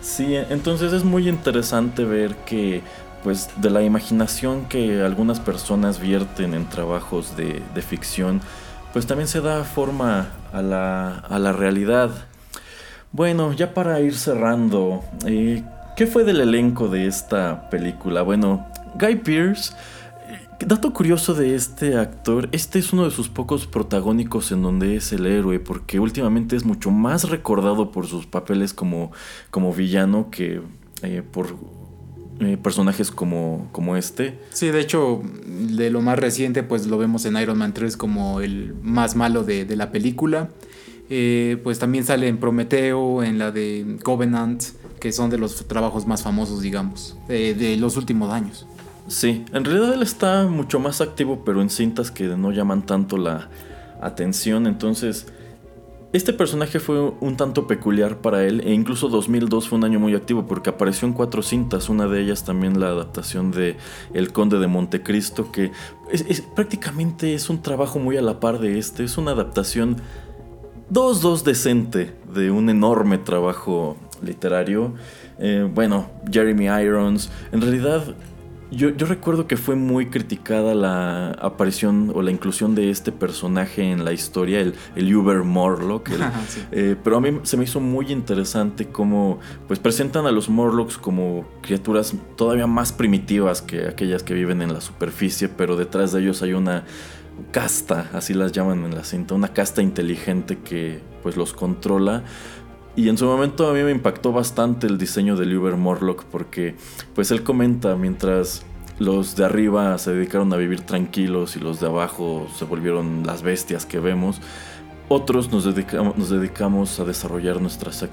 Sí, 0.02 0.36
entonces 0.36 0.94
es 0.94 1.04
muy 1.04 1.28
interesante 1.28 2.04
ver 2.04 2.36
que, 2.46 2.84
pues, 3.24 3.50
de 3.58 3.72
la 3.72 3.82
imaginación 3.82 4.66
que 4.66 5.02
algunas 5.02 5.40
personas 5.40 6.00
vierten 6.00 6.54
en 6.54 6.70
trabajos 6.70 7.36
de, 7.36 7.64
ficción, 7.82 8.40
pues 8.92 9.08
también 9.08 9.28
se 9.28 9.42
da 9.42 9.64
forma 9.64 10.28
a 10.52 10.62
la, 10.62 11.16
a 11.18 11.40
la 11.40 11.54
realidad. 11.54 12.12
Bueno, 13.12 13.54
ya 13.54 13.74
para 13.74 14.00
ir 14.00 14.16
cerrando, 14.16 15.04
eh, 15.26 15.64
¿Qué 15.96 16.08
fue 16.08 16.24
del 16.24 16.42
elenco 16.42 16.88
de 16.88 17.06
esta 17.06 17.70
película? 17.70 18.24
Bueno, 18.24 18.66
Guy 19.00 19.16
Pearce, 19.18 19.74
eh, 20.28 20.66
dato 20.66 20.94
curioso 20.94 21.34
de 21.34 21.56
este 21.56 21.98
actor, 21.98 22.50
este 22.52 22.80
es 22.80 22.94
uno 22.94 23.06
de 23.06 23.12
sus 23.12 23.30
pocos 23.30 23.68
protagónicos 23.68 24.52
en 24.52 24.62
donde 24.62 24.96
es 24.96 25.12
el 25.14 25.26
héroe, 25.26 25.60
porque 25.60 26.00
últimamente 26.00 26.56
es 26.56 26.66
mucho 26.66 26.91
más 26.91 27.30
recordado 27.30 27.91
por 27.91 28.08
sus 28.08 28.26
papeles 28.26 28.74
como, 28.74 29.12
como 29.52 29.74
villano 29.74 30.30
que 30.32 30.62
eh, 31.02 31.22
por 31.30 31.56
eh, 32.39 32.58
personajes 32.58 33.12
como, 33.12 33.70
como 33.72 33.96
este. 33.98 34.39
Sí, 34.52 34.68
de 34.68 34.80
hecho, 34.80 35.22
de 35.46 35.89
lo 35.89 36.02
más 36.02 36.18
reciente, 36.20 36.64
pues 36.64 36.88
lo 36.88 36.98
vemos 36.98 37.26
en 37.26 37.38
Iron 37.38 37.58
Man 37.58 37.74
3 37.74 37.98
como 37.98 38.41
el 38.41 38.76
más 38.82 39.16
malo 39.16 39.44
de, 39.44 39.66
de 39.66 39.76
la 39.76 39.91
película. 39.91 40.50
pues 41.64 41.78
también 41.80 42.06
sale 42.06 42.28
en 42.28 42.38
Prometeo, 42.38 43.24
en 43.24 43.38
la 43.38 43.52
de 43.52 43.98
Covenant 44.04 44.64
que 45.04 45.12
son 45.12 45.30
de 45.30 45.38
los 45.38 45.68
trabajos 45.68 46.08
más 46.08 46.24
famosos, 46.24 46.62
digamos, 46.62 47.18
de, 47.28 47.76
los 47.78 47.98
últimos 47.98 48.32
años. 48.32 48.66
Sí, 49.08 49.45
en 49.54 49.66
realidad 49.66 49.93
él 49.93 50.01
está 50.01 50.47
mucho 50.47 50.80
más 50.80 51.01
activo, 51.01 51.43
pero 51.45 51.62
en 51.62 51.70
cintas 51.70 52.10
que 52.10 52.26
no 52.26 52.51
llaman 52.51 52.86
tanto 52.86 53.18
la 53.18 53.49
atención. 54.01 54.66
Entonces, 54.66 55.28
este 56.14 56.32
personaje 56.32 56.80
fue 56.80 57.12
un 57.22 57.38
tanto 57.38 57.66
peculiar 57.66 58.18
para 58.18 58.45
él, 58.45 58.62
e 58.66 58.72
incluso 58.72 59.10
2002 59.10 59.68
fue 59.68 59.80
un 59.80 59.84
año 59.84 59.99
muy 59.99 60.14
activo 60.14 60.45
porque 60.45 60.70
apareció 60.70 61.08
en 61.08 61.14
cuatro 61.16 61.41
cintas, 61.41 61.89
una 61.89 62.08
de 62.08 62.22
ellas 62.22 62.45
también 62.45 62.80
la 62.80 62.89
adaptación 62.89 63.51
de 63.51 63.78
El 64.14 64.32
Conde 64.32 64.60
de 64.60 64.68
Montecristo, 64.68 65.51
que 65.51 65.72
prácticamente 66.56 67.34
es 67.34 67.49
un 67.49 67.64
trabajo 67.64 67.97
muy 67.97 68.16
a 68.16 68.22
la 68.22 68.39
par 68.39 68.60
de 68.60 68.78
este, 68.78 69.04
es 69.04 69.18
una 69.18 69.32
adaptación 69.32 69.97
2-2 70.91 71.41
decente 71.41 72.14
de 72.32 72.51
un 72.51 72.70
enorme 72.70 73.18
trabajo 73.18 73.97
literario. 74.22 74.93
Eh, 75.39 75.68
bueno, 75.74 76.12
Jeremy 76.32 76.66
Irons. 76.66 77.32
En 77.51 77.62
realidad, 77.62 78.04
yo, 78.76 78.92
recuerdo 79.06 79.48
que 79.48 79.58
fue 79.58 79.76
muy 79.76 80.08
criticada 80.08 80.74
la 80.74 81.32
aparición 81.32 82.12
o 82.14 82.22
la 82.22 82.32
inclusión 82.32 82.76
de 82.76 82.90
este 82.90 83.12
personaje 83.12 83.92
en 83.92 84.04
la 84.04 84.14
historia, 84.14 84.60
el, 84.60 84.74
el 84.96 85.16
Uber 85.16 85.44
Morlock. 85.44 86.10
Eh, 86.72 86.96
pero 87.04 87.18
a 87.18 87.22
mí 87.22 87.40
se 87.44 87.58
me 87.58 87.66
hizo 87.66 87.80
muy 87.80 88.12
interesante 88.12 88.88
cómo 88.88 89.40
pues, 89.68 89.80
presentan 89.80 90.26
a 90.26 90.32
los 90.32 90.50
Morlocks 90.50 90.98
como 90.98 91.46
criaturas 91.62 92.16
todavía 92.36 92.68
más 92.68 92.92
primitivas 92.92 93.62
que 93.62 93.88
aquellas 93.88 94.24
que 94.24 94.34
viven 94.34 94.62
en 94.62 94.74
la 94.74 94.82
superficie, 94.82 95.50
pero 95.50 95.76
detrás 95.76 96.12
de 96.12 96.22
ellos 96.22 96.42
hay 96.42 96.54
una 96.54 96.84
casta, 97.52 98.10
así 98.14 98.34
las 98.34 98.52
llaman 98.52 98.86
en 98.86 98.96
la 98.96 99.04
cinta, 99.04 99.36
una 99.36 99.50
casta 99.50 99.82
inteligente 99.82 100.60
que 100.60 101.02
pues 101.22 101.38
los 101.38 101.54
controla. 101.54 102.24
Y 102.96 103.10
en 103.10 103.18
su 103.18 103.26
momento 103.26 103.68
a 103.68 103.74
mí 103.74 103.82
me 103.82 103.91
impactó 103.91 104.32
bastante 104.32 104.86
el 104.86 104.98
diseño 104.98 105.36
del 105.36 105.58
Uber 105.58 105.76
Morlock 105.76 106.26
porque 106.26 106.76
pues 107.16 107.32
él 107.32 107.44
comenta 107.44 107.96
mientras 107.96 108.64
los 109.00 109.36
de 109.36 109.46
arriba 109.46 109.98
se 109.98 110.14
dedicaron 110.14 110.54
a 110.54 110.58
vivir 110.58 110.82
tranquilos 110.82 111.56
y 111.56 111.60
los 111.60 111.80
de 111.80 111.88
abajo 111.88 112.48
se 112.56 112.66
volvieron 112.66 113.26
las 113.26 113.41
bestias 113.41 113.86
que 113.86 114.00
vemos. 114.00 114.41
Otros 115.10 115.52
nos 115.52 115.66
dedicamos, 115.66 116.18
nos 116.18 116.30
dedicamos 116.30 117.00
a 117.00 117.04
desarrollar 117.04 117.60
nuestras, 117.62 118.06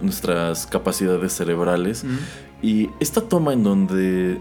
nuestras 0.00 0.66
capacidades 0.66 1.32
cerebrales. 1.34 2.04
Y 2.62 2.90
esta 3.00 3.20
toma 3.20 3.52
en 3.52 3.62
donde 3.62 4.40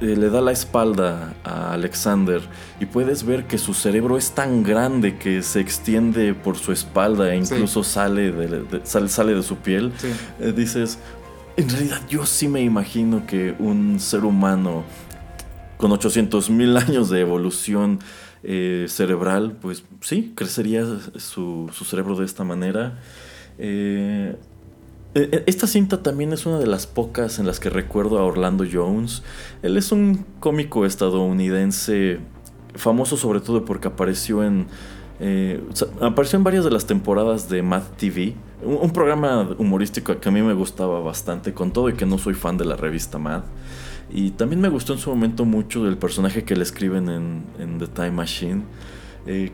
eh, 0.00 0.16
le 0.16 0.30
da 0.30 0.40
la 0.40 0.52
espalda 0.52 1.34
a 1.44 1.72
Alexander 1.72 2.40
y 2.80 2.86
puedes 2.86 3.24
ver 3.24 3.46
que 3.46 3.58
su 3.58 3.74
cerebro 3.74 4.16
es 4.16 4.32
tan 4.32 4.62
grande 4.62 5.16
que 5.18 5.42
se 5.42 5.60
extiende 5.60 6.34
por 6.34 6.56
su 6.56 6.72
espalda 6.72 7.32
e 7.32 7.36
incluso 7.36 7.82
sale, 7.82 8.32
de, 8.32 8.80
sale, 8.84 9.34
de 9.34 9.42
su 9.42 9.56
piel, 9.56 9.92
eh, 10.40 10.52
dices, 10.54 10.98
en 11.56 11.68
realidad 11.68 12.00
yo 12.08 12.26
sí 12.26 12.48
me 12.48 12.62
imagino 12.62 13.26
que 13.26 13.54
un 13.58 13.98
ser 14.00 14.24
humano 14.24 14.84
con 15.76 15.92
800 15.92 16.50
mil 16.50 16.76
años 16.76 17.10
de 17.10 17.20
evolución 17.20 17.98
eh, 18.42 18.86
cerebral, 18.88 19.56
pues 19.60 19.84
sí, 20.00 20.32
crecería 20.36 20.84
su, 21.16 21.70
su, 21.72 21.84
cerebro 21.84 22.16
de 22.16 22.24
esta 22.24 22.44
manera. 22.44 23.00
Eh, 23.58 24.36
eh, 24.36 24.36
esta 25.46 25.66
cinta 25.66 26.02
también 26.02 26.32
es 26.32 26.44
una 26.44 26.58
de 26.58 26.66
las 26.66 26.86
pocas 26.86 27.38
en 27.38 27.46
las 27.46 27.58
que 27.58 27.70
recuerdo 27.70 28.18
a 28.18 28.24
Orlando 28.24 28.64
Jones. 28.70 29.22
Él 29.62 29.76
es 29.76 29.90
un 29.92 30.26
cómico 30.40 30.84
estadounidense 30.84 32.20
famoso 32.74 33.16
sobre 33.16 33.40
todo 33.40 33.64
porque 33.64 33.88
apareció 33.88 34.44
en 34.44 34.66
eh, 35.18 35.62
apareció 36.02 36.36
en 36.36 36.44
varias 36.44 36.64
de 36.64 36.70
las 36.70 36.86
temporadas 36.86 37.48
de 37.48 37.62
Mad 37.62 37.82
TV, 37.96 38.34
un, 38.62 38.90
programa 38.90 39.48
humorístico 39.56 40.20
que 40.20 40.28
a 40.28 40.32
mí 40.32 40.42
me 40.42 40.52
gustaba 40.52 41.00
bastante, 41.00 41.54
con 41.54 41.72
todo 41.72 41.88
y 41.88 41.94
que 41.94 42.04
no 42.04 42.18
soy 42.18 42.34
fan 42.34 42.58
de 42.58 42.66
la 42.66 42.76
revista 42.76 43.18
Mad. 43.18 43.44
Y 44.12 44.32
también 44.32 44.60
me 44.60 44.68
gustó 44.68 44.92
en 44.92 44.98
su 44.98 45.08
momento 45.08 45.46
mucho 45.46 45.88
el 45.88 45.96
personaje 45.96 46.44
que 46.44 46.54
le 46.54 46.62
escriben 46.62 47.08
en, 47.08 47.78
The 47.78 47.86
Time 47.86 48.10
Machine. 48.10 48.62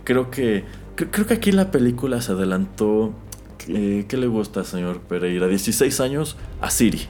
creo 0.04 0.30
que 0.30 0.64
creo 0.96 1.26
que 1.26 1.34
aquí 1.34 1.52
la 1.52 1.70
película 1.70 2.20
se 2.20 2.32
adelantó 2.32 3.14
¿Qué, 3.66 4.16
le 4.16 4.26
gusta, 4.26 4.64
señor 4.64 5.00
Pereira? 5.00 5.46
16 5.46 6.00
años 6.00 6.36
a 6.60 6.70
Siri. 6.70 7.08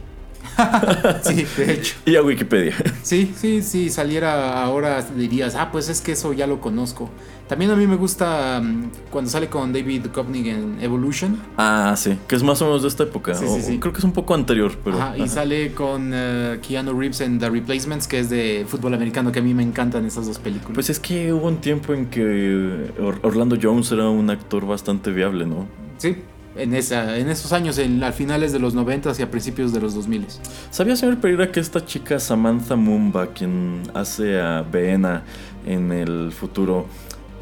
sí, 1.22 1.46
de 1.56 1.72
hecho. 1.72 1.94
Y 2.04 2.16
a 2.16 2.22
Wikipedia. 2.22 2.74
Sí, 3.02 3.32
sí, 3.36 3.62
sí, 3.62 3.90
saliera 3.90 4.62
ahora 4.62 5.02
dirías, 5.02 5.54
ah, 5.54 5.70
pues 5.70 5.88
es 5.88 6.00
que 6.00 6.12
eso 6.12 6.32
ya 6.32 6.46
lo 6.46 6.60
conozco. 6.60 7.10
También 7.48 7.70
a 7.70 7.76
mí 7.76 7.86
me 7.86 7.96
gusta 7.96 8.60
mm, 8.62 9.10
cuando 9.10 9.30
sale 9.30 9.48
con 9.48 9.72
David 9.72 10.02
Duchovny 10.04 10.48
en 10.48 10.78
Evolution. 10.80 11.38
Ah, 11.58 11.94
sí, 11.96 12.16
que 12.26 12.36
es 12.36 12.42
más 12.42 12.62
o 12.62 12.66
menos 12.66 12.82
de 12.82 12.88
esta 12.88 13.02
época. 13.02 13.34
Sí, 13.34 13.46
sí, 13.46 13.62
sí. 13.62 13.78
Creo 13.78 13.92
que 13.92 13.98
es 13.98 14.04
un 14.04 14.12
poco 14.12 14.34
anterior, 14.34 14.72
pero... 14.82 14.98
y 15.16 15.28
sale 15.28 15.72
con 15.72 16.12
uh, 16.12 16.60
Keanu 16.66 16.98
Reeves 16.98 17.20
en 17.20 17.38
The 17.38 17.50
Replacements, 17.50 18.08
que 18.08 18.20
es 18.20 18.30
de 18.30 18.64
fútbol 18.66 18.94
americano, 18.94 19.32
que 19.32 19.40
a 19.40 19.42
mí 19.42 19.54
me 19.54 19.62
encantan 19.62 20.06
esas 20.06 20.26
dos 20.26 20.38
películas. 20.38 20.74
Pues 20.74 20.90
es 20.90 20.98
que 20.98 21.32
hubo 21.32 21.46
un 21.46 21.58
tiempo 21.58 21.92
en 21.92 22.06
que 22.06 22.90
Orlando 23.22 23.58
Jones 23.60 23.92
era 23.92 24.08
un 24.08 24.30
actor 24.30 24.66
bastante 24.66 25.10
viable, 25.10 25.46
¿no? 25.46 25.66
Sí, 25.98 26.16
en, 26.56 26.74
esa, 26.74 27.18
en 27.18 27.28
esos 27.28 27.52
años, 27.52 27.78
en, 27.78 28.02
a 28.02 28.12
finales 28.12 28.52
de 28.52 28.58
los 28.58 28.74
90 28.74 29.12
y 29.18 29.22
a 29.22 29.30
principios 29.30 29.72
de 29.72 29.80
los 29.80 29.94
2000. 29.94 30.26
¿Sabía, 30.70 30.96
señor 30.96 31.18
Pereira, 31.18 31.50
que 31.50 31.60
esta 31.60 31.84
chica 31.84 32.18
Samantha 32.18 32.76
Mumba, 32.76 33.28
quien 33.28 33.82
hace 33.94 34.40
a 34.40 34.62
Beena 34.62 35.22
en 35.66 35.92
el 35.92 36.32
futuro, 36.32 36.86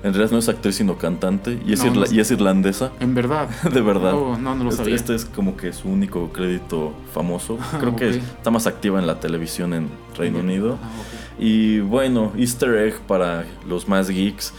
en 0.03 0.15
realidad 0.15 0.33
no 0.33 0.39
es 0.39 0.49
actriz 0.49 0.77
sino 0.77 0.97
cantante 0.97 1.59
y 1.67 1.75
es, 1.75 1.83
y 2.11 2.21
es 2.21 2.31
irlandesa? 2.31 2.93
En 3.01 3.15
verdad. 3.15 3.49
de 3.73 3.81
verdad. 3.81 4.15
Oh, 4.15 4.39
no, 4.39 4.55
no 4.55 4.65
lo 4.65 4.71
este, 4.71 4.83
sabía. 4.83 4.95
Este 4.95 5.15
es 5.15 5.25
como 5.25 5.57
que 5.57 5.73
su 5.73 5.89
único 5.89 6.33
crédito 6.33 6.95
famoso. 7.13 7.59
Creo 7.79 7.97
que 7.97 8.09
está 8.09 8.51
más 8.51 8.67
activa 8.67 8.99
en 8.99 9.07
la 9.07 9.21
televisión 9.21 9.75
en 9.75 9.89
Reino 10.17 10.39
Unido. 10.39 10.79
Ah, 10.83 10.89
y 11.39 11.81
bueno, 11.81 12.33
Easter 12.37 12.75
egg 12.77 13.01
para 13.01 13.45
los 13.67 13.89
más 13.89 14.09
geeks. 14.09 14.53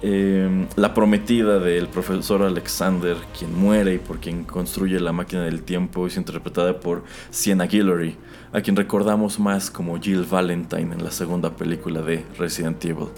Em, 0.00 0.68
la 0.76 0.94
prometida 0.94 1.58
del 1.58 1.88
profesor 1.88 2.42
Alexander, 2.42 3.16
quien 3.36 3.58
muere 3.58 3.94
y 3.94 3.98
por 3.98 4.20
quien 4.20 4.44
construye 4.44 5.00
la 5.00 5.12
máquina 5.12 5.42
del 5.42 5.62
tiempo, 5.62 6.06
es 6.06 6.16
interpretada 6.16 6.78
por 6.78 7.02
Sienna 7.30 7.66
Guillory, 7.66 8.16
a 8.52 8.60
quien 8.60 8.76
recordamos 8.76 9.40
más 9.40 9.70
como 9.70 10.00
Jill 10.00 10.22
Valentine 10.22 10.94
en 10.94 11.02
la 11.02 11.10
segunda 11.10 11.50
película 11.50 12.00
de 12.00 12.24
Resident 12.38 12.84
Evil. 12.84 13.08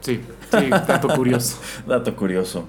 Sí, 0.00 0.20
sí, 0.50 0.70
dato 0.70 1.08
curioso. 1.08 1.58
dato 1.86 2.16
curioso. 2.16 2.64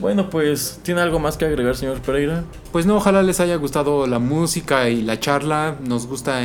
Bueno, 0.00 0.30
pues, 0.30 0.80
¿tiene 0.82 1.00
algo 1.00 1.18
más 1.18 1.36
que 1.36 1.44
agregar, 1.44 1.76
señor 1.76 2.00
Pereira? 2.00 2.44
Pues 2.72 2.86
no, 2.86 2.96
ojalá 2.96 3.22
les 3.22 3.40
haya 3.40 3.56
gustado 3.56 4.06
la 4.06 4.18
música 4.18 4.88
y 4.88 5.02
la 5.02 5.20
charla. 5.20 5.76
Nos 5.86 6.06
gusta 6.06 6.40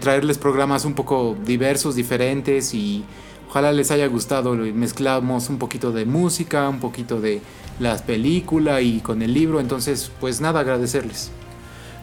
traerles 0.00 0.38
programas 0.38 0.84
un 0.84 0.94
poco 0.94 1.36
diversos, 1.44 1.94
diferentes 1.94 2.74
y 2.74 3.04
Ojalá 3.54 3.70
les 3.70 3.92
haya 3.92 4.08
gustado. 4.08 4.56
Mezclamos 4.56 5.48
un 5.48 5.58
poquito 5.58 5.92
de 5.92 6.04
música, 6.04 6.68
un 6.68 6.80
poquito 6.80 7.20
de 7.20 7.40
las 7.78 8.02
películas 8.02 8.82
y 8.82 8.98
con 8.98 9.22
el 9.22 9.32
libro. 9.32 9.60
Entonces, 9.60 10.10
pues 10.18 10.40
nada, 10.40 10.58
agradecerles. 10.58 11.30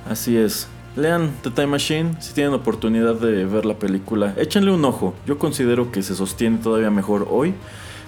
Así 0.09 0.37
es. 0.37 0.69
Lean 0.95 1.33
The 1.43 1.51
Time 1.51 1.67
Machine 1.67 2.15
si 2.21 2.33
tienen 2.33 2.53
oportunidad 2.53 3.15
de 3.15 3.43
ver 3.43 3.65
la 3.65 3.73
película. 3.73 4.33
Échenle 4.37 4.71
un 4.71 4.85
ojo. 4.85 5.13
Yo 5.25 5.37
considero 5.37 5.91
que 5.91 6.03
se 6.03 6.15
sostiene 6.15 6.59
todavía 6.59 6.89
mejor 6.89 7.27
hoy 7.29 7.53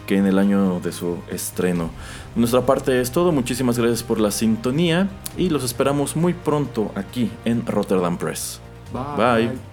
que 0.07 0.17
en 0.17 0.25
el 0.25 0.39
año 0.39 0.79
de 0.79 0.93
su 0.93 1.17
estreno. 1.29 1.89
De 2.35 2.39
nuestra 2.39 2.65
parte 2.65 3.01
es 3.01 3.11
todo. 3.11 3.33
Muchísimas 3.33 3.77
gracias 3.77 4.03
por 4.03 4.21
la 4.21 4.31
sintonía 4.31 5.09
y 5.35 5.49
los 5.49 5.65
esperamos 5.65 6.15
muy 6.15 6.33
pronto 6.33 6.93
aquí 6.95 7.29
en 7.43 7.65
Rotterdam 7.65 8.17
Press. 8.17 8.61
Bye. 8.93 9.47
Bye. 9.47 9.72